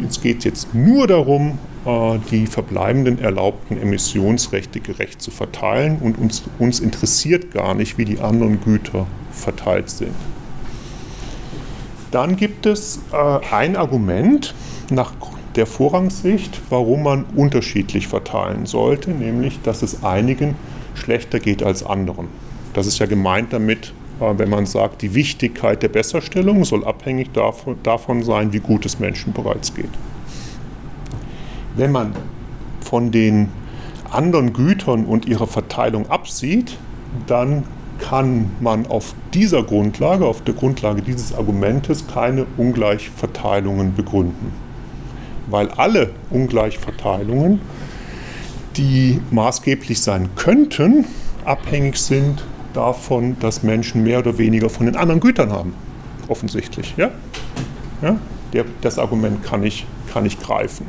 es 0.07 0.21
geht 0.21 0.43
jetzt 0.43 0.73
nur 0.73 1.07
darum, 1.07 1.57
die 1.85 2.45
verbleibenden 2.45 3.19
erlaubten 3.19 3.81
Emissionsrechte 3.81 4.81
gerecht 4.81 5.21
zu 5.21 5.31
verteilen 5.31 5.97
und 6.01 6.17
uns, 6.17 6.43
uns 6.59 6.81
interessiert 6.81 7.51
gar 7.53 7.73
nicht, 7.73 7.97
wie 7.97 8.05
die 8.05 8.19
anderen 8.19 8.59
Güter 8.61 9.07
verteilt 9.31 9.89
sind. 9.89 10.13
Dann 12.11 12.35
gibt 12.35 12.65
es 12.65 12.99
äh, 13.11 13.55
ein 13.55 13.75
Argument 13.75 14.53
nach 14.89 15.13
der 15.55 15.65
Vorrangssicht, 15.65 16.59
warum 16.69 17.03
man 17.03 17.25
unterschiedlich 17.35 18.07
verteilen 18.07 18.65
sollte, 18.65 19.11
nämlich 19.11 19.61
dass 19.61 19.81
es 19.81 20.03
einigen 20.03 20.55
schlechter 20.95 21.39
geht 21.39 21.63
als 21.63 21.85
anderen. 21.85 22.27
Das 22.73 22.87
ist 22.87 22.99
ja 22.99 23.05
gemeint 23.05 23.53
damit, 23.53 23.93
äh, 24.19 24.37
wenn 24.37 24.49
man 24.49 24.65
sagt, 24.65 25.01
die 25.01 25.13
Wichtigkeit 25.13 25.83
der 25.83 25.89
Besserstellung 25.89 26.65
soll 26.65 26.83
abhängig 26.83 27.29
davon 27.31 28.23
sein, 28.23 28.53
wie 28.53 28.59
gut 28.59 28.85
es 28.85 28.99
Menschen 28.99 29.33
bereits 29.33 29.73
geht. 29.73 29.89
Wenn 31.75 31.91
man 31.91 32.13
von 32.81 33.11
den 33.11 33.49
anderen 34.11 34.53
Gütern 34.53 35.05
und 35.05 35.25
ihrer 35.25 35.47
Verteilung 35.47 36.09
absieht, 36.09 36.77
dann 37.27 37.63
kann 37.99 38.51
man 38.59 38.87
auf 38.87 39.13
dieser 39.33 39.63
Grundlage, 39.63 40.25
auf 40.25 40.41
der 40.43 40.53
Grundlage 40.53 41.01
dieses 41.01 41.33
Argumentes 41.33 42.07
keine 42.07 42.45
Ungleichverteilungen 42.57 43.93
begründen 43.95 44.69
weil 45.49 45.69
alle 45.71 46.11
Ungleichverteilungen, 46.29 47.61
die 48.77 49.19
maßgeblich 49.31 50.01
sein 50.01 50.29
könnten, 50.35 51.05
abhängig 51.45 51.97
sind 51.97 52.43
davon, 52.73 53.37
dass 53.39 53.63
Menschen 53.63 54.03
mehr 54.03 54.19
oder 54.19 54.37
weniger 54.37 54.69
von 54.69 54.85
den 54.85 54.95
anderen 54.95 55.19
Gütern 55.19 55.51
haben. 55.51 55.73
Offensichtlich. 56.27 56.93
Ja? 56.97 57.11
Ja? 58.01 58.17
Der, 58.53 58.65
das 58.81 58.99
Argument 58.99 59.43
kann 59.43 59.63
ich, 59.63 59.85
kann 60.13 60.25
ich 60.25 60.39
greifen. 60.39 60.85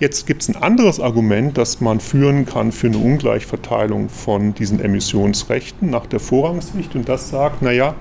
Jetzt 0.00 0.26
gibt 0.26 0.40
es 0.40 0.48
ein 0.48 0.56
anderes 0.56 0.98
Argument, 0.98 1.58
das 1.58 1.82
man 1.82 2.00
führen 2.00 2.46
kann 2.46 2.72
für 2.72 2.86
eine 2.86 2.96
Ungleichverteilung 2.96 4.08
von 4.08 4.54
diesen 4.54 4.80
Emissionsrechten 4.80 5.90
nach 5.90 6.06
der 6.06 6.20
Vorrangssicht. 6.20 6.96
Und 6.96 7.06
das 7.06 7.28
sagt, 7.28 7.60
naja, 7.60 7.94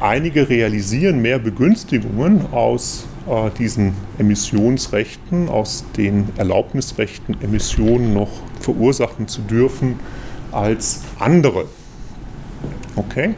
einige 0.00 0.48
realisieren 0.48 1.22
mehr 1.22 1.38
Begünstigungen 1.38 2.52
aus 2.52 3.06
äh, 3.28 3.50
diesen 3.56 3.94
Emissionsrechten, 4.18 5.48
aus 5.48 5.84
den 5.96 6.30
Erlaubnisrechten 6.36 7.40
Emissionen 7.40 8.12
noch 8.12 8.30
verursachen 8.58 9.28
zu 9.28 9.40
dürfen 9.40 10.00
als 10.50 11.02
andere. 11.20 11.66
Okay? 12.96 13.34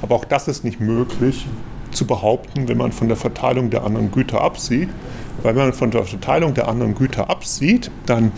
Aber 0.00 0.14
auch 0.14 0.24
das 0.24 0.48
ist 0.48 0.64
nicht 0.64 0.80
möglich 0.80 1.46
zu 1.90 2.06
behaupten, 2.06 2.66
wenn 2.66 2.78
man 2.78 2.92
von 2.92 3.08
der 3.08 3.16
Verteilung 3.18 3.68
der 3.68 3.84
anderen 3.84 4.10
Güter 4.10 4.40
absieht. 4.40 4.88
Wenn 5.46 5.54
man 5.54 5.72
von 5.72 5.92
der 5.92 6.02
Verteilung 6.02 6.54
der 6.54 6.66
anderen 6.66 6.96
Güter 6.96 7.30
absieht, 7.30 7.92
dann 8.04 8.32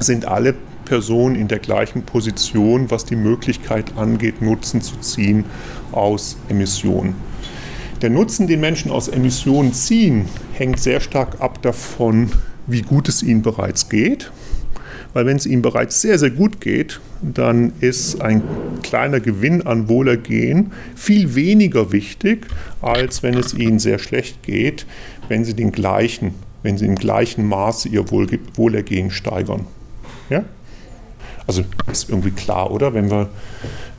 sind 0.00 0.24
alle 0.24 0.56
Personen 0.84 1.36
in 1.36 1.46
der 1.46 1.60
gleichen 1.60 2.02
Position, 2.02 2.90
was 2.90 3.04
die 3.04 3.14
Möglichkeit 3.14 3.96
angeht, 3.96 4.42
Nutzen 4.42 4.80
zu 4.82 4.96
ziehen 4.96 5.44
aus 5.92 6.36
Emissionen. 6.48 7.14
Der 8.02 8.10
Nutzen, 8.10 8.48
den 8.48 8.58
Menschen 8.58 8.90
aus 8.90 9.06
Emissionen 9.06 9.72
ziehen, 9.72 10.26
hängt 10.52 10.80
sehr 10.80 10.98
stark 10.98 11.40
ab 11.40 11.62
davon, 11.62 12.32
wie 12.66 12.82
gut 12.82 13.08
es 13.08 13.22
ihnen 13.22 13.42
bereits 13.42 13.88
geht. 13.88 14.32
Weil 15.16 15.24
wenn 15.24 15.38
es 15.38 15.46
ihnen 15.46 15.62
bereits 15.62 16.02
sehr, 16.02 16.18
sehr 16.18 16.28
gut 16.28 16.60
geht, 16.60 17.00
dann 17.22 17.72
ist 17.80 18.20
ein 18.20 18.42
kleiner 18.82 19.18
Gewinn 19.18 19.62
an 19.62 19.88
Wohlergehen 19.88 20.72
viel 20.94 21.34
weniger 21.34 21.90
wichtig, 21.90 22.46
als 22.82 23.22
wenn 23.22 23.32
es 23.32 23.54
ihnen 23.54 23.78
sehr 23.78 23.98
schlecht 23.98 24.42
geht, 24.42 24.84
wenn 25.28 25.42
sie 25.42 25.54
den 25.54 25.72
gleichen, 25.72 26.34
wenn 26.62 26.76
sie 26.76 26.84
im 26.84 26.96
gleichen 26.96 27.46
Maße 27.46 27.88
ihr 27.88 28.10
Wohlergehen 28.10 29.10
steigern. 29.10 29.64
Ja? 30.28 30.44
Also 31.46 31.64
ist 31.90 32.10
irgendwie 32.10 32.32
klar, 32.32 32.70
oder? 32.70 32.92
Wenn 32.92 33.10
wir, 33.10 33.30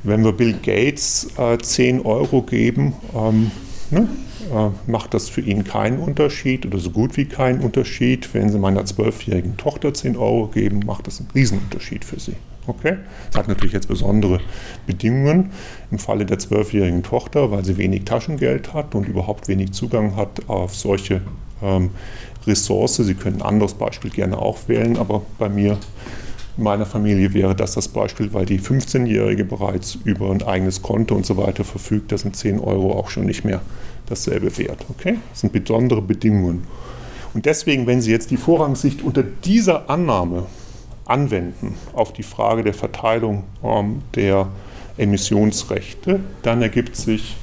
wenn 0.04 0.24
wir 0.24 0.34
Bill 0.34 0.54
Gates 0.62 1.30
äh, 1.40 1.58
10 1.58 2.02
Euro 2.02 2.44
geben, 2.44 2.94
ähm, 3.16 3.50
ne, 3.92 4.08
äh, 4.52 4.90
macht 4.92 5.14
das 5.14 5.30
für 5.30 5.42
ihn 5.42 5.64
keinen 5.64 6.00
Unterschied 6.00 6.66
oder 6.66 6.80
so 6.80 6.92
gut 6.92 7.18
wie 7.18 7.26
keinen 7.26 7.62
Unterschied. 7.62 8.34
Wenn 8.34 8.50
Sie 8.50 8.60
meiner 8.60 8.86
zwölfjährigen 8.86 9.58
Tochter 9.58 9.94
10 9.94 10.18
Euro 10.18 10.48
geben, 10.48 10.82
macht 10.86 11.08
das 11.08 11.20
einen 11.20 11.30
Riesenunterschied 11.34 12.06
für 12.06 12.20
Sie. 12.20 12.36
Okay? 12.68 12.98
Das 13.28 13.40
hat 13.40 13.48
natürlich 13.48 13.74
jetzt 13.74 13.88
besondere 13.88 14.42
Bedingungen. 14.86 15.52
Im 15.92 16.00
Falle 16.00 16.26
der 16.26 16.40
zwölfjährigen 16.40 17.04
Tochter, 17.04 17.52
weil 17.52 17.64
sie 17.64 17.78
wenig 17.78 18.04
Taschengeld 18.06 18.74
hat 18.74 18.94
und 18.94 19.08
überhaupt 19.08 19.48
wenig 19.48 19.72
Zugang 19.72 20.16
hat 20.16 20.50
auf 20.50 20.76
solche 20.76 21.22
ähm, 21.62 21.92
Ressource. 22.46 22.98
Sie 22.98 23.16
können 23.16 23.38
ein 23.38 23.48
anderes 23.48 23.74
Beispiel 23.74 24.12
gerne 24.12 24.38
auch 24.38 24.68
wählen, 24.68 24.98
aber 24.98 25.22
bei 25.40 25.50
mir 25.50 25.78
in 26.58 26.64
meiner 26.64 26.86
Familie 26.86 27.34
wäre 27.34 27.56
das 27.56 27.74
das 27.74 27.88
Beispiel, 27.88 28.34
weil 28.34 28.46
die 28.46 28.60
15-Jährige 28.60 29.46
bereits 29.46 29.96
über 30.04 30.32
ein 30.32 30.42
eigenes 30.42 30.82
Konto 30.82 31.16
und 31.16 31.26
so 31.26 31.38
weiter 31.38 31.64
verfügt. 31.64 32.12
Da 32.12 32.18
sind 32.18 32.36
10 32.36 32.60
Euro 32.60 32.94
auch 32.94 33.10
schon 33.10 33.26
nicht 33.26 33.46
mehr 33.46 33.62
dasselbe 34.08 34.58
wert. 34.58 34.86
Okay? 34.90 35.20
Das 35.30 35.42
sind 35.42 35.54
besondere 35.54 36.02
Bedingungen. 36.02 36.66
Und 37.34 37.46
deswegen, 37.46 37.86
wenn 37.86 38.02
Sie 38.02 38.12
jetzt 38.12 38.32
die 38.32 38.38
Vorrangssicht 38.38 39.04
unter 39.04 39.22
dieser 39.22 39.90
Annahme 39.90 40.48
anwenden 41.06 41.76
auf 41.94 42.12
die 42.12 42.24
Frage 42.24 42.64
der 42.64 42.74
Verteilung 42.74 43.44
ähm, 43.64 44.02
der 44.16 44.48
Emissionsrechte, 44.98 46.22
dann 46.42 46.62
ergibt 46.64 46.96
sich 46.96 47.38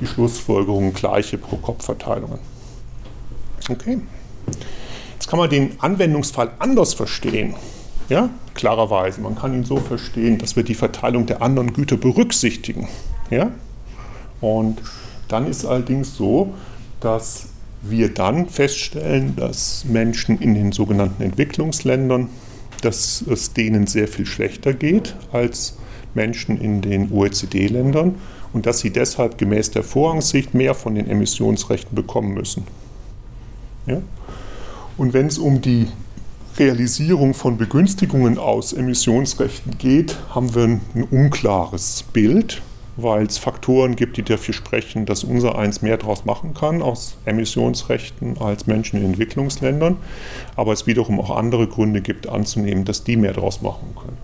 die 0.00 0.06
Schlussfolgerung 0.06 0.94
gleiche 0.94 1.36
Pro-Kopf-Verteilungen. 1.36 2.38
Okay. 3.68 3.98
Jetzt 5.14 5.28
kann 5.28 5.38
man 5.38 5.50
den 5.50 5.72
Anwendungsfall 5.80 6.52
anders 6.58 6.94
verstehen. 6.94 7.54
Ja, 8.08 8.28
klarerweise. 8.54 9.20
Man 9.20 9.36
kann 9.36 9.54
ihn 9.54 9.64
so 9.64 9.76
verstehen, 9.78 10.38
dass 10.38 10.56
wir 10.56 10.62
die 10.62 10.74
Verteilung 10.74 11.26
der 11.26 11.42
anderen 11.42 11.72
Güter 11.72 11.96
berücksichtigen. 11.96 12.88
Ja? 13.30 13.50
Und 14.40 14.80
dann 15.28 15.46
ist 15.46 15.64
allerdings 15.64 16.16
so, 16.16 16.52
dass 17.00 17.46
wir 17.82 18.12
dann 18.12 18.48
feststellen, 18.48 19.36
dass 19.36 19.84
Menschen 19.84 20.38
in 20.38 20.54
den 20.54 20.72
sogenannten 20.72 21.22
Entwicklungsländern, 21.22 22.28
dass 22.82 23.22
es 23.22 23.52
denen 23.52 23.86
sehr 23.86 24.08
viel 24.08 24.26
schlechter 24.26 24.74
geht 24.74 25.14
als 25.32 25.78
Menschen 26.14 26.60
in 26.60 26.80
den 26.80 27.10
OECD-Ländern 27.10 28.16
und 28.52 28.66
dass 28.66 28.80
sie 28.80 28.90
deshalb 28.90 29.38
gemäß 29.38 29.70
der 29.70 29.82
Vorrangssicht 29.82 30.54
mehr 30.54 30.74
von 30.74 30.94
den 30.94 31.08
Emissionsrechten 31.08 31.94
bekommen 31.94 32.34
müssen. 32.34 32.64
Ja? 33.86 34.00
Und 34.96 35.12
wenn 35.12 35.26
es 35.26 35.38
um 35.38 35.60
die 35.60 35.88
Realisierung 36.58 37.34
von 37.34 37.58
Begünstigungen 37.58 38.38
aus 38.38 38.72
Emissionsrechten 38.72 39.76
geht, 39.76 40.16
haben 40.30 40.54
wir 40.54 40.62
ein 40.64 40.80
unklares 41.10 42.04
Bild, 42.12 42.62
weil 42.96 43.26
es 43.26 43.38
Faktoren 43.38 43.96
gibt, 43.96 44.16
die 44.16 44.22
dafür 44.22 44.54
sprechen, 44.54 45.04
dass 45.04 45.24
unser 45.24 45.58
eins 45.58 45.82
mehr 45.82 45.96
daraus 45.96 46.24
machen 46.24 46.54
kann 46.54 46.80
aus 46.80 47.16
Emissionsrechten 47.24 48.38
als 48.38 48.68
Menschen 48.68 49.00
in 49.00 49.06
Entwicklungsländern, 49.06 49.96
aber 50.54 50.72
es 50.72 50.86
wiederum 50.86 51.18
auch 51.18 51.36
andere 51.36 51.66
Gründe 51.66 52.00
gibt 52.00 52.28
anzunehmen, 52.28 52.84
dass 52.84 53.02
die 53.02 53.16
mehr 53.16 53.32
daraus 53.32 53.60
machen 53.60 53.88
können. 54.00 54.18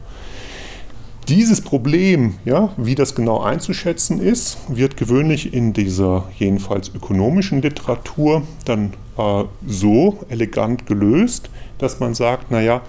Dieses 1.28 1.60
Problem, 1.60 2.34
ja, 2.44 2.70
wie 2.76 2.94
das 2.94 3.14
genau 3.14 3.40
einzuschätzen 3.40 4.20
ist, 4.20 4.58
wird 4.68 4.96
gewöhnlich 4.96 5.52
in 5.52 5.72
dieser 5.72 6.28
jedenfalls 6.38 6.92
ökonomischen 6.94 7.62
Literatur 7.62 8.42
dann 8.64 8.94
äh, 9.16 9.44
so 9.66 10.24
elegant 10.28 10.86
gelöst, 10.86 11.50
dass 11.82 12.00
man 12.00 12.14
sagt, 12.14 12.50
naja, 12.50 12.82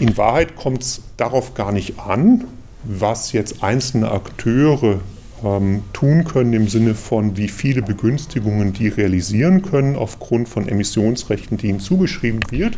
in 0.00 0.16
Wahrheit 0.16 0.56
kommt 0.56 0.82
es 0.82 1.02
darauf 1.16 1.54
gar 1.54 1.72
nicht 1.72 1.98
an, 1.98 2.44
was 2.84 3.32
jetzt 3.32 3.62
einzelne 3.62 4.10
Akteure 4.10 5.00
ähm, 5.44 5.82
tun 5.92 6.24
können 6.24 6.52
im 6.52 6.68
Sinne 6.68 6.94
von, 6.94 7.36
wie 7.36 7.48
viele 7.48 7.82
Begünstigungen 7.82 8.72
die 8.72 8.88
realisieren 8.88 9.62
können 9.62 9.96
aufgrund 9.96 10.48
von 10.48 10.68
Emissionsrechten, 10.68 11.56
die 11.56 11.68
ihnen 11.68 11.80
zugeschrieben 11.80 12.40
wird, 12.50 12.76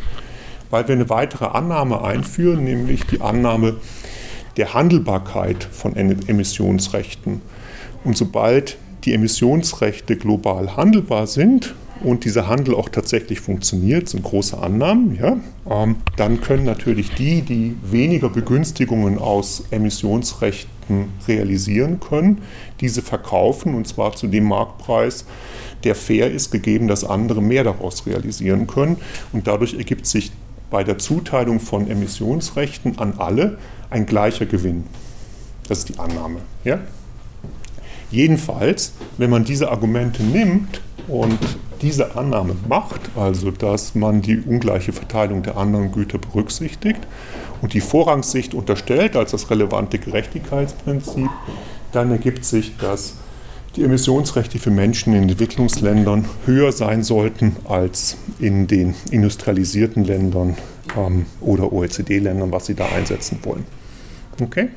weil 0.71 0.87
wir 0.89 0.95
eine 0.95 1.11
weitere 1.11 1.47
Annahme 1.47 2.03
einführen, 2.03 2.65
nämlich 2.65 3.05
die 3.05 3.21
Annahme 3.21 3.77
der 4.57 4.75
Handelbarkeit 4.75 5.65
von 5.65 5.97
Emissionsrechten. 5.97 7.43
Und 8.05 8.17
sobald 8.17 8.79
die 9.05 9.13
Emissionsrechte 9.13 10.17
global 10.17 10.77
handelbar 10.77 11.27
sind, 11.27 11.75
und 12.03 12.25
dieser 12.25 12.49
Handel 12.49 12.75
auch 12.75 12.89
tatsächlich 12.89 13.41
funktioniert, 13.41 14.09
sind 14.09 14.23
große 14.23 14.59
Annahmen, 14.59 15.17
ja, 15.17 15.37
ähm, 15.69 15.97
dann 16.17 16.41
können 16.41 16.65
natürlich 16.65 17.11
die, 17.15 17.43
die 17.43 17.77
weniger 17.83 18.29
Begünstigungen 18.29 19.19
aus 19.19 19.65
Emissionsrechten 19.71 21.09
realisieren 21.27 22.01
können, 22.01 22.43
diese 22.81 23.03
verkaufen 23.03 23.75
und 23.75 23.89
zwar 23.89 24.15
zu 24.15 24.29
dem 24.29 24.45
Marktpreis, 24.45 25.25
der 25.85 25.95
fair 25.95 26.31
ist, 26.31 26.51
gegeben, 26.51 26.89
dass 26.89 27.05
andere 27.05 27.43
mehr 27.43 27.65
daraus 27.65 28.07
realisieren 28.07 28.67
können. 28.67 28.97
Und 29.33 29.47
dadurch 29.47 29.75
ergibt 29.75 30.07
sich 30.07 30.33
bei 30.71 30.85
der 30.85 30.99
Zuteilung 30.99 31.61
von 31.61 31.89
Emissionsrechten 31.89 32.99
an 32.99 33.15
alle 33.19 33.59
ein 33.91 34.07
gleicher 34.07 34.47
Gewinn. 34.47 34.85
Das 35.69 35.79
ist 35.79 35.89
die 35.91 35.99
Annahme. 35.99 36.41
Ja? 36.65 36.81
Jedenfalls, 38.11 38.93
wenn 39.19 39.31
man 39.31 39.45
diese 39.45 39.71
Argumente 39.71 40.23
nimmt 40.23 40.81
und 41.09 41.39
diese 41.83 42.17
Annahme 42.17 42.57
macht, 42.69 43.01
also 43.17 43.51
dass 43.51 43.95
man 43.95 44.23
die 44.23 44.41
ungleiche 44.41 44.93
Verteilung 44.93 45.43
der 45.43 45.57
anderen 45.57 45.93
Güter 45.93 46.19
berücksichtigt 46.19 47.01
und 47.63 47.75
die 47.75 47.81
Vorrangssicht 47.81 48.55
unterstellt 48.55 49.17
als 49.17 49.33
das 49.33 49.51
relevante 49.51 49.99
Gerechtigkeitsprinzip, 49.99 51.31
dann 51.93 52.11
ergibt 52.11 52.45
sich, 52.45 52.77
dass 52.79 53.15
die 53.77 53.85
Emissionsrechte 53.85 54.59
für 54.59 54.71
Menschen 54.71 55.15
in 55.15 55.29
Entwicklungsländern 55.29 56.25
höher 56.47 56.73
sein 56.73 57.03
sollten 57.03 57.57
als 57.69 58.17
in 58.39 58.67
den 58.67 58.95
industrialisierten 59.11 60.05
Ländern 60.05 60.57
ähm, 60.97 61.27
oder 61.41 61.73
OECD-Ländern, 61.73 62.53
was 62.53 62.67
sie 62.67 62.75
da 62.75 62.87
einsetzen 62.87 63.39
wollen. 63.43 63.65
Okay? 64.41 64.69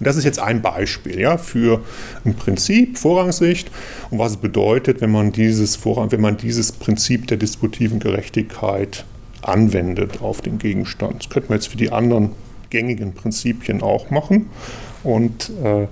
Und 0.00 0.06
das 0.06 0.16
ist 0.16 0.24
jetzt 0.24 0.38
ein 0.38 0.62
Beispiel 0.62 1.20
ja, 1.20 1.36
für 1.36 1.82
ein 2.24 2.34
Prinzip, 2.34 2.96
Vorrangssicht 2.96 3.70
und 4.10 4.18
was 4.18 4.32
es 4.32 4.38
bedeutet, 4.38 5.02
wenn 5.02 5.10
man 5.10 5.30
dieses, 5.30 5.76
Vorrang, 5.76 6.10
wenn 6.10 6.22
man 6.22 6.38
dieses 6.38 6.72
Prinzip 6.72 7.26
der 7.26 7.36
distributiven 7.36 8.00
Gerechtigkeit 8.00 9.04
anwendet 9.42 10.22
auf 10.22 10.40
den 10.40 10.58
Gegenstand. 10.58 11.24
Das 11.24 11.30
könnte 11.30 11.50
man 11.50 11.58
jetzt 11.58 11.68
für 11.68 11.76
die 11.76 11.92
anderen 11.92 12.30
gängigen 12.70 13.12
Prinzipien 13.12 13.82
auch 13.82 14.10
machen. 14.10 14.48
Und 15.02 15.50
äh, 15.62 15.86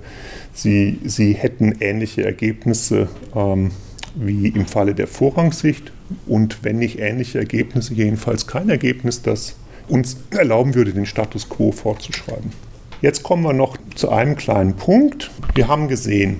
sie, 0.53 0.99
sie 1.05 1.33
hätten 1.33 1.75
ähnliche 1.79 2.23
Ergebnisse 2.25 3.09
ähm, 3.35 3.71
wie 4.15 4.47
im 4.47 4.65
Falle 4.65 4.95
der 4.95 5.07
Vorrangssicht. 5.07 5.91
Und 6.25 6.63
wenn 6.63 6.79
nicht 6.79 6.99
ähnliche 6.99 7.37
Ergebnisse, 7.37 7.93
jedenfalls 7.93 8.47
kein 8.47 8.69
Ergebnis, 8.69 9.21
das 9.21 9.55
uns 9.87 10.17
erlauben 10.31 10.73
würde, 10.73 10.93
den 10.93 11.05
Status 11.05 11.47
quo 11.47 11.71
fortzuschreiben. 11.71 12.68
Jetzt 13.01 13.23
kommen 13.23 13.43
wir 13.43 13.53
noch 13.53 13.77
zu 13.95 14.09
einem 14.09 14.35
kleinen 14.35 14.75
Punkt. 14.75 15.31
Wir 15.55 15.69
haben 15.69 15.87
gesehen, 15.87 16.39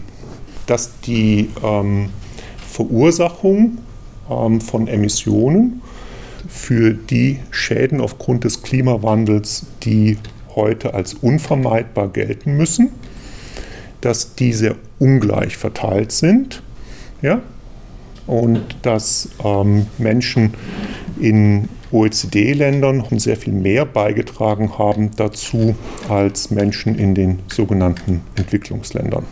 dass 0.66 0.99
die 0.99 1.49
ähm, 1.64 2.10
Verursachung 2.68 3.78
ähm, 4.30 4.60
von 4.60 4.88
Emissionen 4.88 5.82
für 6.49 6.93
die 6.93 7.39
Schäden 7.49 8.01
aufgrund 8.01 8.43
des 8.43 8.62
Klimawandels, 8.62 9.68
die 9.84 10.18
heute 10.53 10.93
als 10.93 11.14
unvermeidbar 11.14 12.10
gelten 12.10 12.57
müssen, 12.57 12.89
dass 14.01 14.36
diese 14.36 14.76
ungleich 14.99 15.55
verteilt 15.55 16.12
sind. 16.12 16.62
Ja? 17.22 17.41
Und 18.28 18.76
dass 18.82 19.30
ähm, 19.45 19.88
Menschen 19.97 20.53
in 21.20 21.70
OECD-Ländern 21.92 23.06
sehr 23.18 23.38
viel 23.38 23.54
mehr 23.54 23.86
beigetragen 23.86 24.78
haben 24.78 25.12
dazu 25.16 25.76
als 26.08 26.52
Menschen 26.52 26.98
in 26.98 27.16
den 27.16 27.40
sogenannten 27.48 28.22
Entwicklungsländern. 28.36 29.26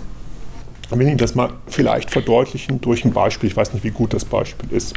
Ich 0.90 0.98
will 0.98 1.08
Ihnen 1.08 1.18
das 1.18 1.36
mal 1.36 1.52
vielleicht 1.68 2.12
verdeutlichen 2.12 2.80
durch 2.82 3.04
ein 3.04 3.12
Beispiel. 3.12 3.50
Ich 3.50 3.58
weiß 3.58 3.74
nicht, 3.74 3.84
wie 3.84 3.92
gut 3.92 4.14
das 4.14 4.26
Beispiel 4.26 4.72
ist. 4.72 4.96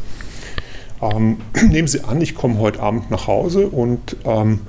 Ähm, 1.03 1.39
nehmen 1.69 1.89
Sie 1.89 2.05
an, 2.05 2.21
ich 2.21 2.35
komme 2.35 2.59
heute 2.59 2.81
Abend 2.81 3.11
nach 3.11 3.27
Hause 3.27 3.67
und 3.67 4.17
ähm, 4.25 4.61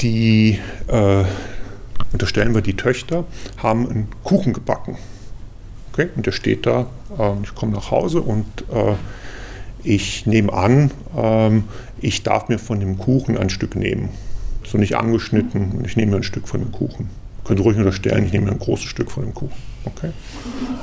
die, 0.00 0.58
äh, 0.86 1.24
unterstellen 2.12 2.54
wir, 2.54 2.62
die 2.62 2.76
Töchter 2.76 3.24
haben 3.56 3.88
einen 3.88 4.08
Kuchen 4.22 4.52
gebacken. 4.52 4.96
Okay, 5.92 6.08
und 6.14 6.26
der 6.26 6.32
steht 6.32 6.66
da, 6.66 6.86
äh, 7.18 7.32
ich 7.42 7.54
komme 7.54 7.72
nach 7.72 7.90
Hause 7.90 8.20
und 8.20 8.46
äh, 8.72 8.94
ich 9.84 10.26
nehme 10.26 10.52
an, 10.52 10.90
ähm, 11.16 11.64
ich 12.00 12.22
darf 12.22 12.48
mir 12.48 12.58
von 12.58 12.80
dem 12.80 12.98
Kuchen 12.98 13.36
ein 13.36 13.50
Stück 13.50 13.76
nehmen. 13.76 14.10
So 14.64 14.78
nicht 14.78 14.96
angeschnitten, 14.96 15.82
ich 15.84 15.96
nehme 15.96 16.12
mir 16.12 16.16
ein 16.18 16.22
Stück 16.22 16.48
von 16.48 16.60
dem 16.60 16.72
Kuchen. 16.72 17.08
Können 17.44 17.58
Sie 17.58 17.64
ruhig 17.64 17.78
unterstellen, 17.78 18.26
ich 18.26 18.32
nehme 18.32 18.46
mir 18.46 18.52
ein 18.52 18.58
großes 18.58 18.84
Stück 18.84 19.10
von 19.10 19.24
dem 19.24 19.34
Kuchen. 19.34 19.56
Okay. 19.84 20.10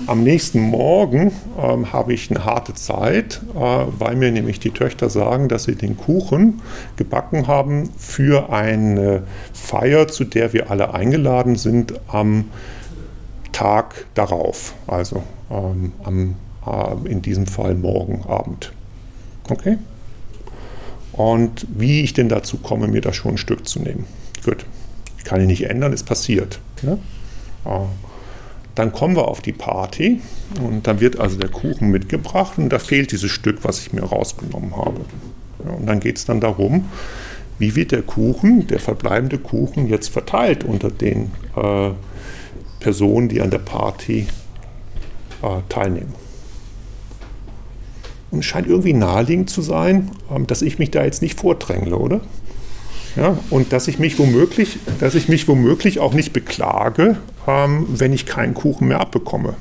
Am 0.08 0.24
nächsten 0.24 0.60
Morgen 0.60 1.32
ähm, 1.62 1.92
habe 1.94 2.14
ich 2.14 2.32
eine 2.32 2.44
harte 2.44 2.74
Zeit, 2.74 3.42
äh, 3.54 3.60
weil 3.60 4.16
mir 4.16 4.32
nämlich 4.32 4.60
die 4.60 4.72
Töchter 4.72 5.10
sagen, 5.10 5.48
dass 5.48 5.66
sie 5.66 5.76
den 5.76 5.98
Kuchen 5.98 6.62
gebacken 6.96 7.48
haben 7.48 7.92
für 7.98 8.52
eine 8.52 9.24
Feier, 9.54 10.08
zu 10.08 10.24
der 10.24 10.54
wir 10.54 10.72
alle 10.72 10.94
eingeladen 10.94 11.56
sind 11.56 11.94
am 12.08 12.46
Tag 13.52 14.06
darauf, 14.16 14.74
also 14.88 15.24
ähm, 15.52 15.94
am, 16.04 16.36
äh, 16.66 17.10
in 17.10 17.22
diesem 17.22 17.46
Fall 17.46 17.76
morgen 17.76 18.24
Abend. 18.28 18.74
Okay? 19.50 19.78
Und 21.14 21.66
wie 21.70 22.02
ich 22.02 22.14
denn 22.14 22.30
dazu 22.30 22.58
komme, 22.58 22.88
mir 22.88 23.02
da 23.02 23.14
schon 23.14 23.36
ein 23.36 23.38
Stück 23.38 23.68
zu 23.68 23.80
nehmen. 23.80 24.06
Gut, 24.44 24.66
kann 25.24 25.42
ich 25.42 25.48
nicht 25.48 25.70
ändern, 25.70 25.94
ist 25.94 26.06
passiert. 26.06 26.60
Ne? 26.82 27.00
Äh, 27.66 27.80
dann 28.76 28.92
kommen 28.92 29.16
wir 29.16 29.30
auf 29.30 29.42
die 29.42 29.54
Party 29.54 30.22
und 30.62 30.86
dann 30.86 31.00
wird 31.00 31.20
also 31.20 31.38
der 31.38 31.50
Kuchen 31.50 31.92
mitgebracht 31.92 32.58
und 32.58 32.70
da 32.70 32.80
fehlt 32.80 33.14
dieses 33.14 33.32
Stück, 33.32 33.60
was 33.64 33.80
ich 33.80 33.94
mir 33.94 34.04
rausgenommen 34.04 34.76
habe. 34.76 35.02
Ja, 35.66 35.72
und 35.72 35.86
dann 35.86 36.02
geht 36.02 36.18
es 36.18 36.26
dann 36.26 36.42
darum, 36.42 36.90
wie 37.58 37.76
wird 37.76 37.94
der 37.94 38.02
Kuchen, 38.02 38.68
der 38.68 38.80
verbleibende 38.80 39.38
Kuchen, 39.38 39.88
jetzt 39.88 40.10
verteilt 40.10 40.66
unter 40.66 40.92
den 40.92 41.32
äh, 41.56 41.92
Personen, 42.82 43.30
die 43.30 43.42
an 43.42 43.50
der 43.50 43.60
Party 43.60 44.28
äh, 45.42 45.48
teilnehmen. 45.70 46.14
Scheint 48.44 48.68
irgendwie 48.68 48.94
naheliegend 48.94 49.50
zu 49.50 49.62
sein, 49.62 50.12
ähm, 50.34 50.48
dass 50.48 50.62
ich 50.62 50.80
mich 50.80 50.92
da 50.92 51.04
jetzt 51.04 51.22
nicht 51.22 51.40
vordrängle, 51.40 51.98
oder? 51.98 52.22
Ja, 53.16 53.38
und 53.50 53.72
dass 53.72 53.88
ich 53.88 53.98
mich 53.98 54.20
womöglich, 54.20 54.78
dass 55.00 55.16
ich 55.16 55.30
mich 55.30 55.48
womöglich 55.48 56.00
auch 56.00 56.14
nicht 56.14 56.34
beklage, 56.34 57.18
ähm, 57.48 57.86
wenn 57.90 58.12
ich 58.12 58.26
keinen 58.26 58.54
Kuchen 58.54 58.90
mehr 58.90 59.00
abbekomme. 59.00 59.56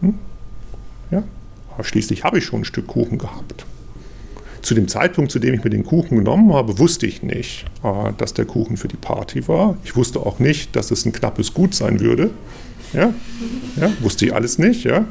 Hm? 0.00 0.14
Ja? 1.10 1.24
Aber 1.74 1.84
schließlich 1.84 2.22
habe 2.22 2.38
ich 2.38 2.44
schon 2.44 2.60
ein 2.60 2.64
Stück 2.64 2.86
Kuchen 2.86 3.18
gehabt. 3.18 3.66
Zu 4.62 4.74
dem 4.74 4.88
Zeitpunkt, 4.88 5.32
zu 5.32 5.40
dem 5.40 5.52
ich 5.52 5.64
mir 5.64 5.70
den 5.70 5.84
Kuchen 5.84 6.16
genommen 6.16 6.54
habe, 6.54 6.78
wusste 6.78 7.06
ich 7.06 7.22
nicht, 7.22 7.64
äh, 7.82 8.12
dass 8.16 8.34
der 8.34 8.44
Kuchen 8.44 8.76
für 8.76 8.88
die 8.88 8.96
Party 8.96 9.48
war. 9.48 9.76
Ich 9.84 9.96
wusste 9.96 10.20
auch 10.20 10.38
nicht, 10.38 10.76
dass 10.76 10.90
es 10.92 11.04
ein 11.04 11.12
knappes 11.12 11.54
Gut 11.54 11.74
sein 11.74 11.98
würde. 12.00 12.30
Ja? 12.92 13.12
Ja? 13.76 13.92
Wusste 14.00 14.26
ich 14.26 14.34
alles 14.34 14.58
nicht. 14.58 14.84
Ja? 14.84 15.04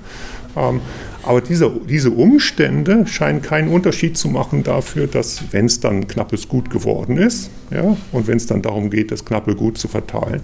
Ähm, 0.55 0.80
aber 1.24 1.41
diese, 1.41 1.71
diese 1.89 2.11
Umstände 2.11 3.07
scheinen 3.07 3.41
keinen 3.41 3.69
Unterschied 3.69 4.17
zu 4.17 4.28
machen 4.28 4.63
dafür, 4.63 5.07
dass, 5.07 5.43
wenn 5.51 5.65
es 5.65 5.80
dann 5.80 6.07
knappes 6.07 6.49
Gut 6.49 6.69
geworden 6.69 7.17
ist, 7.17 7.49
ja, 7.71 7.95
und 8.11 8.28
wenn 8.28 8.38
es 8.38 8.45
dann 8.45 8.61
darum 8.61 8.89
geht, 8.89 9.11
das 9.11 9.24
knappe 9.24 9.55
Gut 9.55 9.78
zu 9.78 9.88
verteilen, 9.88 10.41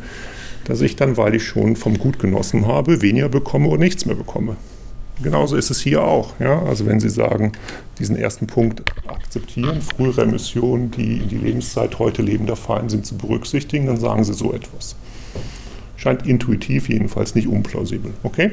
dass 0.64 0.82
ich 0.82 0.96
dann, 0.96 1.18
weil 1.18 1.36
ich 1.36 1.46
schon 1.46 1.76
vom 1.76 1.98
Gut 1.98 2.20
genossen 2.20 2.68
habe, 2.68 3.02
weniger 3.02 3.30
bekomme 3.30 3.68
oder 3.68 3.80
nichts 3.80 4.06
mehr 4.06 4.16
bekomme. 4.16 4.56
Genauso 5.22 5.58
ist 5.58 5.70
es 5.70 5.82
hier 5.82 6.04
auch. 6.04 6.40
Ja? 6.40 6.62
Also 6.64 6.86
wenn 6.86 7.00
Sie 7.02 7.10
sagen, 7.10 7.52
diesen 7.98 8.16
ersten 8.16 8.48
Punkt 8.48 8.84
akzeptieren, 9.08 9.82
frühere 9.82 10.22
Emissionen, 10.22 10.92
die 10.92 11.18
in 11.18 11.28
die 11.28 11.38
Lebenszeit 11.38 12.00
heute 12.00 12.22
lebender 12.22 12.56
fallen, 12.56 12.88
sind 12.88 13.06
zu 13.06 13.18
berücksichtigen, 13.18 13.88
dann 13.88 13.98
sagen 13.98 14.24
Sie 14.24 14.34
so 14.34 14.54
etwas. 14.54 14.96
Scheint 15.98 16.26
intuitiv 16.26 16.88
jedenfalls 16.88 17.36
nicht 17.36 17.50
unplausibel. 17.50 18.14
Okay? 18.24 18.52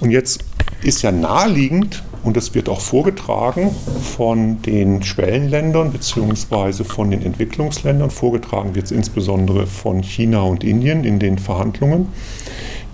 Und 0.00 0.10
jetzt 0.10 0.42
ist 0.82 1.02
ja 1.02 1.12
naheliegend, 1.12 2.02
und 2.22 2.36
das 2.36 2.54
wird 2.54 2.68
auch 2.68 2.80
vorgetragen 2.80 3.70
von 4.16 4.60
den 4.62 5.02
Schwellenländern 5.02 5.92
bzw. 5.92 6.82
von 6.82 7.10
den 7.10 7.22
Entwicklungsländern, 7.22 8.10
vorgetragen 8.10 8.74
wird 8.74 8.86
es 8.86 8.90
insbesondere 8.90 9.66
von 9.66 10.02
China 10.02 10.42
und 10.42 10.64
Indien 10.64 11.04
in 11.04 11.20
den 11.20 11.38
Verhandlungen, 11.38 12.08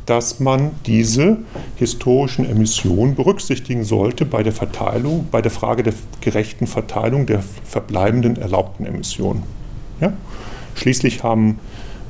dass 0.07 0.41
man 0.41 0.73
diese 0.85 1.39
historischen 1.77 2.45
Emissionen 2.45 3.15
berücksichtigen 3.15 3.85
sollte 3.85 4.27
bei 4.27 4.43
der 4.43 4.53
Verteilung, 4.53 5.29
bei 5.31 5.41
der 5.41 5.51
Frage 5.51 5.83
der 5.83 5.95
gerechten 6.21 6.67
Verteilung 6.67 7.25
der 7.27 7.43
verbleibenden 7.65 8.37
erlaubten 8.37 8.85
Emissionen. 8.85 9.45
Ja? 10.01 10.13
Schließlich 10.75 11.23
haben 11.23 11.59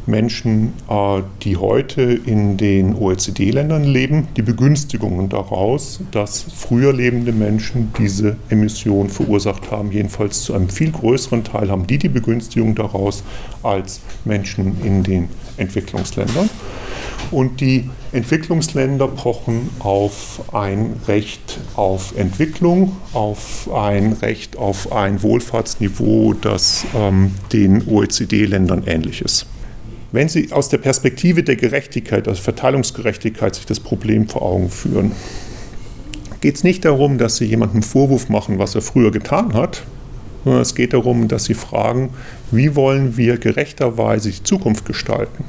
Menschen, 0.06 0.72
äh, 0.88 1.22
die 1.42 1.56
heute 1.56 2.02
in 2.02 2.56
den 2.56 2.94
OECD-Ländern 2.94 3.84
leben, 3.84 4.28
die 4.36 4.42
Begünstigungen 4.42 5.28
daraus, 5.28 6.00
dass 6.10 6.42
früher 6.42 6.92
lebende 6.92 7.32
Menschen 7.32 7.92
diese 7.98 8.36
Emissionen 8.48 9.10
verursacht 9.10 9.70
haben. 9.70 9.92
Jedenfalls 9.92 10.42
zu 10.42 10.54
einem 10.54 10.68
viel 10.68 10.90
größeren 10.90 11.44
Teil 11.44 11.70
haben 11.70 11.86
die 11.86 11.98
die 11.98 12.08
Begünstigung 12.08 12.74
daraus 12.74 13.22
als 13.62 14.00
Menschen 14.24 14.76
in 14.84 15.02
den 15.02 15.28
Entwicklungsländern. 15.56 16.48
Und 17.30 17.60
die 17.60 17.88
Entwicklungsländer 18.12 19.08
pochen 19.08 19.70
auf 19.78 20.42
ein 20.52 21.00
Recht 21.08 21.60
auf 21.74 22.14
Entwicklung, 22.16 22.96
auf 23.14 23.70
ein 23.72 24.12
Recht 24.12 24.58
auf 24.58 24.92
ein 24.92 25.22
Wohlfahrtsniveau, 25.22 26.34
das 26.34 26.84
ähm, 26.94 27.34
den 27.52 27.88
OECD-Ländern 27.88 28.82
ähnlich 28.86 29.22
ist. 29.22 29.46
Wenn 30.12 30.28
Sie 30.28 30.52
aus 30.52 30.68
der 30.68 30.78
Perspektive 30.78 31.42
der 31.42 31.56
Gerechtigkeit, 31.56 32.28
also 32.28 32.42
Verteilungsgerechtigkeit, 32.42 33.54
sich 33.54 33.66
das 33.66 33.80
Problem 33.80 34.28
vor 34.28 34.42
Augen 34.42 34.70
führen, 34.70 35.12
geht 36.42 36.56
es 36.56 36.64
nicht 36.64 36.84
darum, 36.84 37.16
dass 37.18 37.36
Sie 37.36 37.46
jemandem 37.46 37.82
Vorwurf 37.82 38.28
machen, 38.28 38.58
was 38.58 38.74
er 38.74 38.82
früher 38.82 39.10
getan 39.10 39.54
hat, 39.54 39.82
sondern 40.44 40.60
es 40.62 40.74
geht 40.74 40.92
darum, 40.92 41.28
dass 41.28 41.44
Sie 41.44 41.54
fragen, 41.54 42.10
wie 42.50 42.76
wollen 42.76 43.16
wir 43.16 43.38
gerechterweise 43.38 44.30
die 44.30 44.42
Zukunft 44.42 44.84
gestalten? 44.84 45.44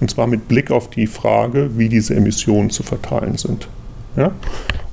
Und 0.00 0.10
zwar 0.10 0.26
mit 0.26 0.48
Blick 0.48 0.72
auf 0.72 0.90
die 0.90 1.06
Frage, 1.06 1.70
wie 1.76 1.88
diese 1.88 2.16
Emissionen 2.16 2.70
zu 2.70 2.82
verteilen 2.82 3.36
sind. 3.36 3.68
Ja? 4.16 4.32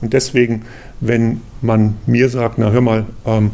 Und 0.01 0.13
deswegen, 0.13 0.65
wenn 0.99 1.41
man 1.61 1.95
mir 2.05 2.29
sagt, 2.29 2.59
na 2.59 2.69
hör 2.69 2.81
mal, 2.81 3.05
ähm, 3.25 3.51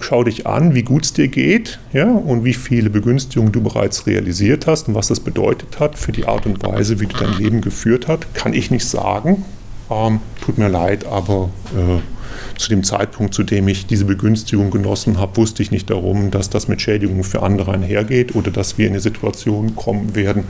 schau 0.00 0.24
dich 0.24 0.46
an, 0.46 0.74
wie 0.74 0.82
gut 0.82 1.04
es 1.04 1.12
dir 1.12 1.28
geht 1.28 1.78
ja, 1.92 2.10
und 2.10 2.44
wie 2.44 2.54
viele 2.54 2.90
Begünstigungen 2.90 3.52
du 3.52 3.62
bereits 3.62 4.06
realisiert 4.06 4.66
hast 4.66 4.88
und 4.88 4.94
was 4.94 5.08
das 5.08 5.20
bedeutet 5.20 5.80
hat 5.80 5.98
für 5.98 6.12
die 6.12 6.26
Art 6.26 6.46
und 6.46 6.62
Weise, 6.62 7.00
wie 7.00 7.06
du 7.06 7.16
dein 7.16 7.38
Leben 7.38 7.60
geführt 7.60 8.08
hast, 8.08 8.34
kann 8.34 8.52
ich 8.52 8.70
nicht 8.70 8.86
sagen. 8.86 9.44
Ähm, 9.90 10.20
tut 10.44 10.58
mir 10.58 10.68
leid, 10.68 11.06
aber 11.06 11.50
äh, 11.76 12.58
zu 12.58 12.68
dem 12.68 12.84
Zeitpunkt, 12.84 13.34
zu 13.34 13.42
dem 13.42 13.66
ich 13.68 13.86
diese 13.86 14.04
Begünstigung 14.04 14.70
genossen 14.70 15.18
habe, 15.18 15.36
wusste 15.36 15.62
ich 15.62 15.70
nicht 15.70 15.90
darum, 15.90 16.30
dass 16.30 16.50
das 16.50 16.68
mit 16.68 16.80
Schädigungen 16.80 17.24
für 17.24 17.42
andere 17.42 17.72
einhergeht 17.72 18.34
oder 18.34 18.50
dass 18.50 18.78
wir 18.78 18.86
in 18.86 18.92
eine 18.92 19.00
Situation 19.00 19.74
kommen 19.76 20.14
werden, 20.14 20.44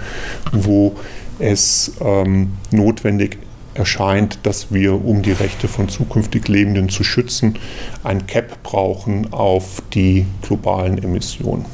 wo 0.53 0.97
es 1.39 1.93
ähm, 2.01 2.53
notwendig 2.71 3.35
ist, 3.35 3.50
erscheint, 3.75 4.41
dass 4.43 4.73
wir, 4.73 5.05
um 5.05 5.23
die 5.23 5.33
Rechte 5.33 5.69
von 5.69 5.89
zukünftig 5.89 6.49
Lebenden 6.49 6.89
zu 6.89 7.05
schützen, 7.05 7.55
ein 8.03 8.27
Cap 8.27 8.63
brauchen 8.63 9.33
auf 9.33 9.83
die 9.95 10.27
globalen 10.43 11.03
Emissionen. 11.03 11.65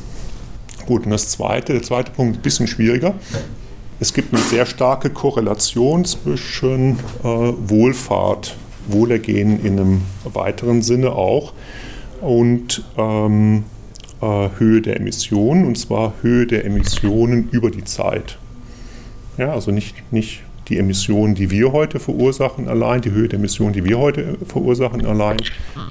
Gut, 0.86 1.04
und 1.04 1.10
das 1.10 1.30
zweite, 1.30 1.72
der 1.72 1.82
zweite 1.82 2.12
Punkt, 2.12 2.38
ein 2.38 2.42
bisschen 2.42 2.66
schwieriger. 2.66 3.14
Es 3.98 4.12
gibt 4.12 4.34
eine 4.34 4.42
sehr 4.42 4.66
starke 4.66 5.10
Korrelation 5.10 6.04
zwischen 6.04 6.98
äh, 7.24 7.24
Wohlfahrt, 7.24 8.56
Wohlergehen 8.88 9.64
in 9.64 9.78
einem 9.78 10.02
weiteren 10.24 10.82
Sinne 10.82 11.12
auch 11.12 11.54
und 12.20 12.84
ähm, 12.96 13.64
äh, 14.20 14.48
Höhe 14.58 14.82
der 14.82 14.96
Emissionen, 14.96 15.66
und 15.66 15.76
zwar 15.76 16.14
Höhe 16.22 16.46
der 16.46 16.64
Emissionen 16.64 17.48
über 17.50 17.70
die 17.70 17.84
Zeit. 17.84 18.38
Ja, 19.38 19.52
also 19.52 19.70
nicht, 19.70 19.94
nicht 20.12 20.42
die 20.68 20.78
Emissionen, 20.78 21.34
die 21.34 21.50
wir 21.50 21.72
heute 21.72 22.00
verursachen 22.00 22.68
allein, 22.68 23.00
die 23.00 23.10
Höhe 23.10 23.28
der 23.28 23.38
Emissionen, 23.38 23.72
die 23.72 23.84
wir 23.84 23.98
heute 23.98 24.36
verursachen 24.46 25.04
allein, 25.06 25.36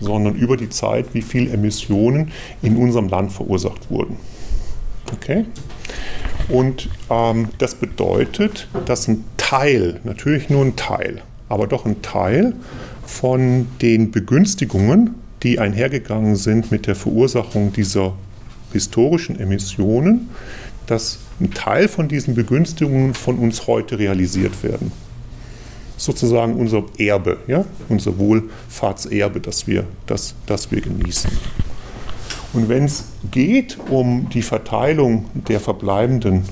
sondern 0.01 0.35
über 0.35 0.57
die 0.57 0.69
Zeit, 0.69 1.07
wie 1.13 1.21
viel 1.21 1.51
Emissionen 1.53 2.31
in 2.61 2.75
unserem 2.75 3.07
Land 3.07 3.31
verursacht 3.31 3.89
wurden. 3.89 4.17
Okay? 5.13 5.45
Und 6.49 6.89
ähm, 7.09 7.49
das 7.57 7.75
bedeutet, 7.75 8.67
dass 8.85 9.07
ein 9.07 9.23
Teil, 9.37 9.99
natürlich 10.03 10.49
nur 10.49 10.63
ein 10.63 10.75
Teil, 10.75 11.21
aber 11.49 11.67
doch 11.67 11.85
ein 11.85 12.01
Teil 12.01 12.53
von 13.05 13.67
den 13.81 14.11
Begünstigungen, 14.11 15.15
die 15.43 15.59
einhergegangen 15.59 16.35
sind 16.35 16.71
mit 16.71 16.87
der 16.87 16.95
Verursachung 16.95 17.71
dieser 17.71 18.13
historischen 18.73 19.39
Emissionen, 19.39 20.29
dass 20.87 21.19
ein 21.39 21.51
Teil 21.51 21.87
von 21.87 22.07
diesen 22.07 22.35
Begünstigungen 22.35 23.13
von 23.13 23.37
uns 23.37 23.67
heute 23.67 23.99
realisiert 23.99 24.63
werden. 24.63 24.91
Sozusagen 25.97 26.55
unser 26.55 26.83
Erbe, 26.97 27.37
ja? 27.47 27.65
unser 27.89 28.17
Wohlfahrtserbe, 28.17 29.39
das 29.39 29.65
wir, 29.67 29.85
das, 30.05 30.35
das 30.45 30.71
wir 30.71 30.81
genießen. 30.81 31.31
Und 32.53 32.69
wenn 32.69 32.85
es 32.85 33.05
geht 33.31 33.77
um 33.89 34.29
die 34.29 34.41
Verteilung 34.41 35.25
der 35.33 35.59
verbleibenden 35.59 36.43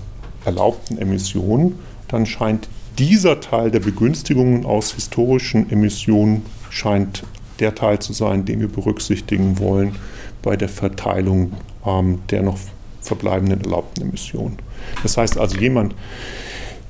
erlaubten 0.45 0.97
Emissionen, 0.97 1.79
dann 2.07 2.25
scheint 2.25 2.67
dieser 2.97 3.39
Teil 3.39 3.71
der 3.71 3.79
Begünstigungen 3.79 4.65
aus 4.65 4.93
historischen 4.93 5.71
Emissionen 5.71 6.45
scheint 6.69 7.23
der 7.59 7.75
Teil 7.75 7.99
zu 7.99 8.13
sein, 8.13 8.45
den 8.45 8.59
wir 8.59 8.67
berücksichtigen 8.67 9.59
wollen 9.59 9.95
bei 10.41 10.57
der 10.57 10.69
Verteilung 10.69 11.53
ähm, 11.85 12.19
der 12.29 12.43
noch 12.43 12.59
verbleibenden 13.03 13.61
erlaubten 13.61 14.01
Emissionen. 14.01 14.57
Das 15.03 15.17
heißt 15.17 15.37
also, 15.37 15.57
jemand, 15.57 15.95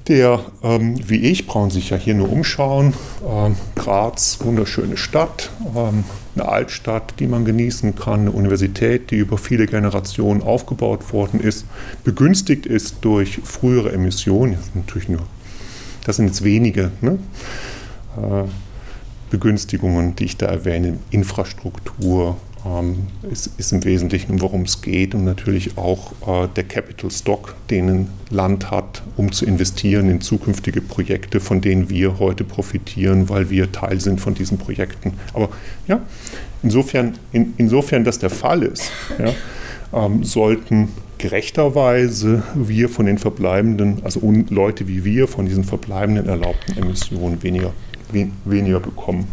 der 0.07 0.41
ähm, 0.63 0.97
wie 1.07 1.17
ich, 1.17 1.47
brauchen 1.47 1.69
sich 1.69 1.91
ja 1.91 1.97
hier 1.97 2.13
nur 2.13 2.31
umschauen, 2.31 2.93
ähm, 3.25 3.55
Graz, 3.75 4.39
wunderschöne 4.41 4.97
Stadt, 4.97 5.49
ähm, 5.75 6.03
eine 6.35 6.47
Altstadt, 6.47 7.13
die 7.19 7.27
man 7.27 7.45
genießen 7.45 7.95
kann, 7.95 8.21
eine 8.21 8.31
Universität, 8.31 9.11
die 9.11 9.17
über 9.17 9.37
viele 9.37 9.65
Generationen 9.65 10.41
aufgebaut 10.41 11.13
worden 11.13 11.39
ist, 11.39 11.65
begünstigt 12.03 12.65
ist 12.65 12.97
durch 13.01 13.39
frühere 13.43 13.93
Emissionen, 13.93 14.55
das 14.55 14.65
sind 14.65 14.75
natürlich 14.75 15.09
nur, 15.09 15.21
das 16.05 16.17
sind 16.17 16.27
jetzt 16.27 16.43
wenige 16.43 16.91
ne? 17.01 17.17
äh, 18.17 18.43
Begünstigungen, 19.29 20.15
die 20.15 20.25
ich 20.25 20.37
da 20.37 20.47
erwähne, 20.47 20.99
Infrastruktur, 21.11 22.37
ähm, 22.65 23.07
ist, 23.29 23.51
ist, 23.57 23.71
im 23.71 23.83
Wesentlichen, 23.83 24.41
worum 24.41 24.61
es 24.61 24.81
geht 24.81 25.15
und 25.15 25.23
natürlich 25.25 25.77
auch 25.77 26.11
äh, 26.27 26.47
der 26.55 26.63
Capital 26.63 27.11
Stock, 27.11 27.55
den 27.69 27.89
ein 27.89 28.09
Land 28.29 28.71
hat, 28.71 29.03
um 29.17 29.31
zu 29.31 29.45
investieren 29.45 30.09
in 30.09 30.21
zukünftige 30.21 30.81
Projekte, 30.81 31.39
von 31.39 31.61
denen 31.61 31.89
wir 31.89 32.19
heute 32.19 32.43
profitieren, 32.43 33.29
weil 33.29 33.49
wir 33.49 33.71
Teil 33.71 33.99
sind 33.99 34.21
von 34.21 34.33
diesen 34.33 34.57
Projekten. 34.57 35.13
Aber 35.33 35.49
ja, 35.87 36.01
insofern, 36.61 37.17
in, 37.31 37.53
insofern 37.57 38.03
das 38.03 38.19
der 38.19 38.29
Fall 38.29 38.63
ist, 38.63 38.91
ja, 39.19 39.33
ähm, 39.93 40.23
sollten 40.23 40.89
gerechterweise 41.17 42.43
wir 42.53 42.89
von 42.89 43.05
den 43.05 43.17
verbleibenden, 43.17 44.01
also 44.03 44.19
Leute 44.49 44.87
wie 44.87 45.05
wir, 45.05 45.27
von 45.27 45.45
diesen 45.45 45.63
verbleibenden 45.63 46.27
erlaubten 46.27 46.77
Emissionen 46.77 47.41
weniger, 47.43 47.71
weniger 48.45 48.79
bekommen. 48.79 49.27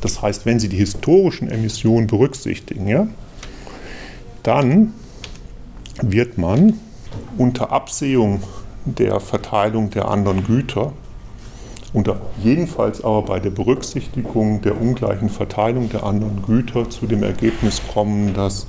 Das 0.00 0.22
heißt, 0.22 0.46
wenn 0.46 0.58
Sie 0.58 0.68
die 0.68 0.76
historischen 0.76 1.50
Emissionen 1.50 2.06
berücksichtigen, 2.06 2.88
ja, 2.88 3.06
dann 4.42 4.94
wird 6.02 6.38
man 6.38 6.74
unter 7.36 7.72
Absehung 7.72 8.42
der 8.84 9.20
Verteilung 9.20 9.90
der 9.90 10.08
anderen 10.08 10.44
Güter, 10.44 10.92
unter 11.92 12.20
jedenfalls 12.42 13.02
aber 13.02 13.22
bei 13.22 13.40
der 13.40 13.50
Berücksichtigung 13.50 14.62
der 14.62 14.80
ungleichen 14.80 15.28
Verteilung 15.28 15.88
der 15.88 16.04
anderen 16.04 16.42
Güter 16.42 16.88
zu 16.88 17.06
dem 17.06 17.22
Ergebnis 17.22 17.82
kommen, 17.92 18.32
dass 18.32 18.66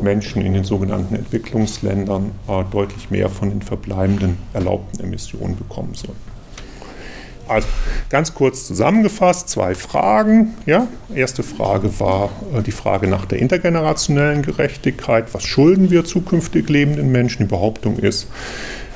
Menschen 0.00 0.42
in 0.42 0.54
den 0.54 0.64
sogenannten 0.64 1.14
Entwicklungsländern 1.14 2.30
äh, 2.48 2.64
deutlich 2.70 3.10
mehr 3.10 3.28
von 3.28 3.50
den 3.50 3.62
verbleibenden 3.62 4.38
erlaubten 4.52 5.00
Emissionen 5.00 5.56
bekommen 5.56 5.94
sollen. 5.94 6.16
Also 7.52 7.68
ganz 8.08 8.32
kurz 8.34 8.66
zusammengefasst, 8.66 9.48
zwei 9.50 9.74
Fragen. 9.74 10.54
Ja? 10.64 10.88
Erste 11.14 11.42
Frage 11.42 12.00
war 12.00 12.30
äh, 12.54 12.62
die 12.62 12.72
Frage 12.72 13.08
nach 13.08 13.26
der 13.26 13.38
intergenerationellen 13.40 14.42
Gerechtigkeit. 14.42 15.26
Was 15.32 15.44
schulden 15.44 15.90
wir 15.90 16.04
zukünftig 16.04 16.68
lebenden 16.68 17.12
Menschen? 17.12 17.46
Die 17.46 17.50
Behauptung 17.50 17.98
ist, 17.98 18.28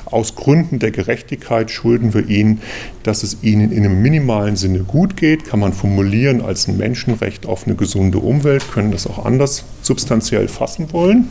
aus 0.07 0.37
Gründen 0.37 0.79
der 0.79 0.93
Gerechtigkeit 0.93 1.71
schulden 1.71 2.15
wir 2.15 2.29
ihnen, 2.29 2.63
dass 3.03 3.23
es 3.23 3.43
ihnen 3.43 3.73
in 3.73 3.85
einem 3.85 4.01
minimalen 4.01 4.57
Sinne 4.57 4.81
gut 4.81 5.17
geht. 5.17 5.45
Kann 5.45 5.61
man 5.61 5.73
formulieren 5.73 6.41
als 6.41 6.69
ein 6.69 6.77
Menschenrecht 6.79 7.45
auf 7.45 7.67
eine 7.67 7.75
gesunde 7.75 8.19
Umwelt, 8.19 8.71
können 8.73 8.93
das 8.93 9.07
auch 9.07 9.25
anders 9.25 9.65
substanziell 9.83 10.49
fassen 10.49 10.93
wollen. 10.93 11.29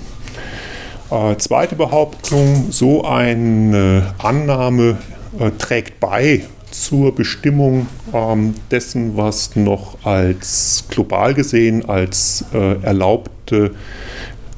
Äh, 1.10 1.38
zweite 1.38 1.76
Behauptung, 1.76 2.68
so 2.70 3.06
eine 3.06 4.14
Annahme 4.18 4.98
äh, 5.40 5.52
trägt 5.58 6.00
bei 6.00 6.44
zur 6.84 7.14
Bestimmung 7.16 7.88
ähm, 8.14 8.54
dessen, 8.72 9.18
was 9.18 9.56
noch 9.56 10.06
als 10.06 10.86
global 10.90 11.34
gesehen 11.34 11.88
als 11.88 12.46
äh, 12.54 12.82
erlaubte 12.82 13.72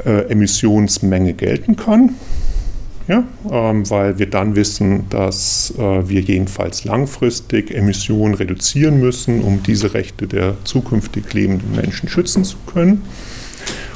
äh, 0.06 0.30
Emissionsmenge 0.30 1.34
gelten 1.34 1.76
kann. 1.76 2.16
Ja, 3.08 3.24
ähm, 3.50 3.90
weil 3.90 4.20
wir 4.20 4.30
dann 4.30 4.58
wissen, 4.58 5.06
dass 5.10 5.74
äh, 5.78 6.10
wir 6.10 6.20
jedenfalls 6.20 6.84
langfristig 6.84 7.74
Emissionen 7.74 8.34
reduzieren 8.34 9.00
müssen, 9.00 9.42
um 9.42 9.64
diese 9.64 9.94
Rechte 9.94 10.28
der 10.28 10.56
zukünftig 10.66 11.34
lebenden 11.34 11.74
Menschen 11.74 12.10
schützen 12.10 12.44
zu 12.44 12.58
können. 12.66 13.04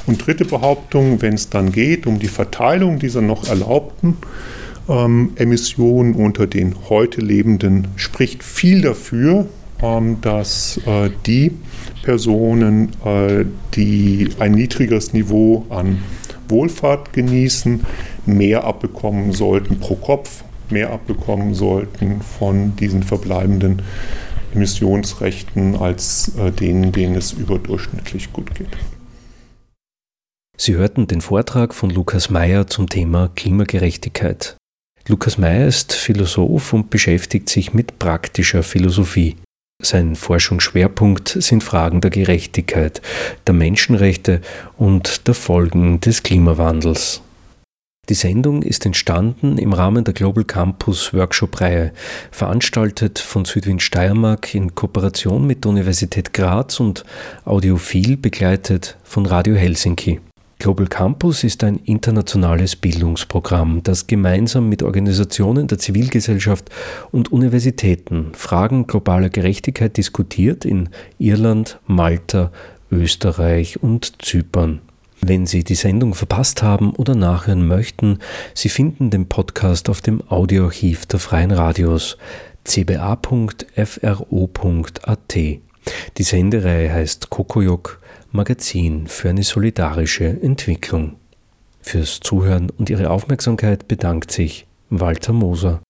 Und 0.08 0.26
dritte 0.26 0.46
Behauptung, 0.46 1.22
wenn 1.22 1.34
es 1.34 1.50
dann 1.50 1.74
geht 1.74 2.08
um 2.08 2.20
die 2.20 2.30
Verteilung 2.30 3.00
dieser 3.00 3.22
noch 3.22 3.50
erlaubten 3.50 4.18
ähm, 4.88 5.32
Emissionen 5.36 6.14
unter 6.14 6.48
den 6.48 6.76
heute 6.90 7.22
Lebenden 7.22 7.88
spricht 7.96 8.44
viel 8.44 8.82
dafür, 8.82 9.48
ähm, 9.82 10.22
dass 10.22 10.80
äh, 10.86 11.10
die 11.26 11.52
Personen, 12.04 12.90
äh, 13.06 13.46
die 13.74 14.30
ein 14.40 14.54
niedrigeres 14.54 15.14
Niveau 15.14 15.66
an 15.70 16.00
Wohlfahrt 16.50 17.14
genießen, 17.14 17.86
mehr 18.26 18.64
abbekommen 18.64 19.32
sollten 19.32 19.80
pro 19.80 19.96
Kopf, 19.96 20.44
mehr 20.70 20.92
abbekommen 20.92 21.54
sollten 21.54 22.22
von 22.22 22.76
diesen 22.76 23.04
verbleibenden 23.04 23.82
Emissionsrechten 24.54 25.76
als 25.76 26.34
äh, 26.38 26.52
denen, 26.52 26.92
denen 26.92 27.16
es 27.16 27.32
überdurchschnittlich 27.32 28.34
gut 28.34 28.54
geht. 28.56 28.78
Sie 30.58 30.76
hörten 30.76 31.08
den 31.08 31.22
Vortrag 31.22 31.74
von 31.74 31.90
Lukas 31.90 32.30
Mayer 32.30 32.68
zum 32.68 32.88
Thema 32.88 33.32
Klimagerechtigkeit. 33.34 34.58
Lukas 35.08 35.38
Meyer 35.38 35.68
ist 35.68 35.94
Philosoph 35.94 36.74
und 36.74 36.90
beschäftigt 36.90 37.50
sich 37.50 37.74
mit 37.74 38.00
praktischer 38.00 38.64
Philosophie. 38.64 39.36
Sein 39.82 40.16
Forschungsschwerpunkt 40.16 41.30
sind 41.40 41.64
Fragen 41.64 42.02
der 42.02 42.12
Gerechtigkeit, 42.12 43.02
der 43.48 43.54
Menschenrechte 43.54 44.42
und 44.78 45.28
der 45.28 45.34
Folgen 45.34 46.00
des 46.00 46.22
Klimawandels. 46.22 47.22
Die 48.10 48.16
Sendung 48.16 48.62
ist 48.64 48.86
entstanden 48.86 49.58
im 49.58 49.74
Rahmen 49.74 50.04
der 50.04 50.14
Global 50.14 50.44
Campus 50.44 51.14
Workshop-Reihe, 51.14 51.94
veranstaltet 52.32 53.20
von 53.20 53.46
Südwind 53.46 53.82
Steiermark 53.82 54.54
in 54.54 54.76
Kooperation 54.76 55.48
mit 55.48 55.64
der 55.64 55.72
Universität 55.72 56.34
Graz 56.34 56.80
und 56.80 57.06
audiophil 57.46 58.18
begleitet 58.18 58.98
von 59.04 59.26
Radio 59.26 59.56
Helsinki. 59.56 60.20
Global 60.62 60.86
Campus 60.86 61.44
ist 61.44 61.64
ein 61.64 61.78
internationales 61.86 62.76
Bildungsprogramm, 62.76 63.82
das 63.82 64.06
gemeinsam 64.06 64.70
mit 64.70 64.84
Organisationen 64.84 65.66
der 65.66 65.80
Zivilgesellschaft 65.80 66.70
und 67.10 67.32
Universitäten 67.32 68.34
Fragen 68.36 68.86
globaler 68.86 69.30
Gerechtigkeit 69.30 69.98
diskutiert 69.98 70.64
in 70.64 70.90
Irland, 71.18 71.80
Malta, 71.88 72.52
Österreich 72.92 73.82
und 73.82 74.22
Zypern. 74.22 74.82
Wenn 75.20 75.48
Sie 75.48 75.64
die 75.64 75.74
Sendung 75.74 76.14
verpasst 76.14 76.62
haben 76.62 76.92
oder 76.92 77.16
nachhören 77.16 77.68
möchten, 77.68 78.20
Sie 78.54 78.70
finden 78.70 79.10
den 79.10 79.28
Podcast 79.28 79.90
auf 79.90 80.02
dem 80.02 80.22
Audioarchiv 80.30 81.08
der 81.08 81.20
Freien 81.20 81.50
Radios 81.50 82.20
cba.fro.at. 82.66 83.26
Die 85.34 86.24
Sendereihe 86.24 86.94
heißt 86.94 87.32
Kokoyok 87.32 88.01
Magazin 88.34 89.08
für 89.08 89.30
eine 89.30 89.44
solidarische 89.44 90.26
Entwicklung. 90.42 91.18
Fürs 91.82 92.22
Zuhören 92.22 92.70
und 92.70 92.90
Ihre 92.90 93.10
Aufmerksamkeit 93.10 93.88
bedankt 93.88 94.32
sich 94.32 94.68
Walter 94.90 95.34
Moser. 95.34 95.82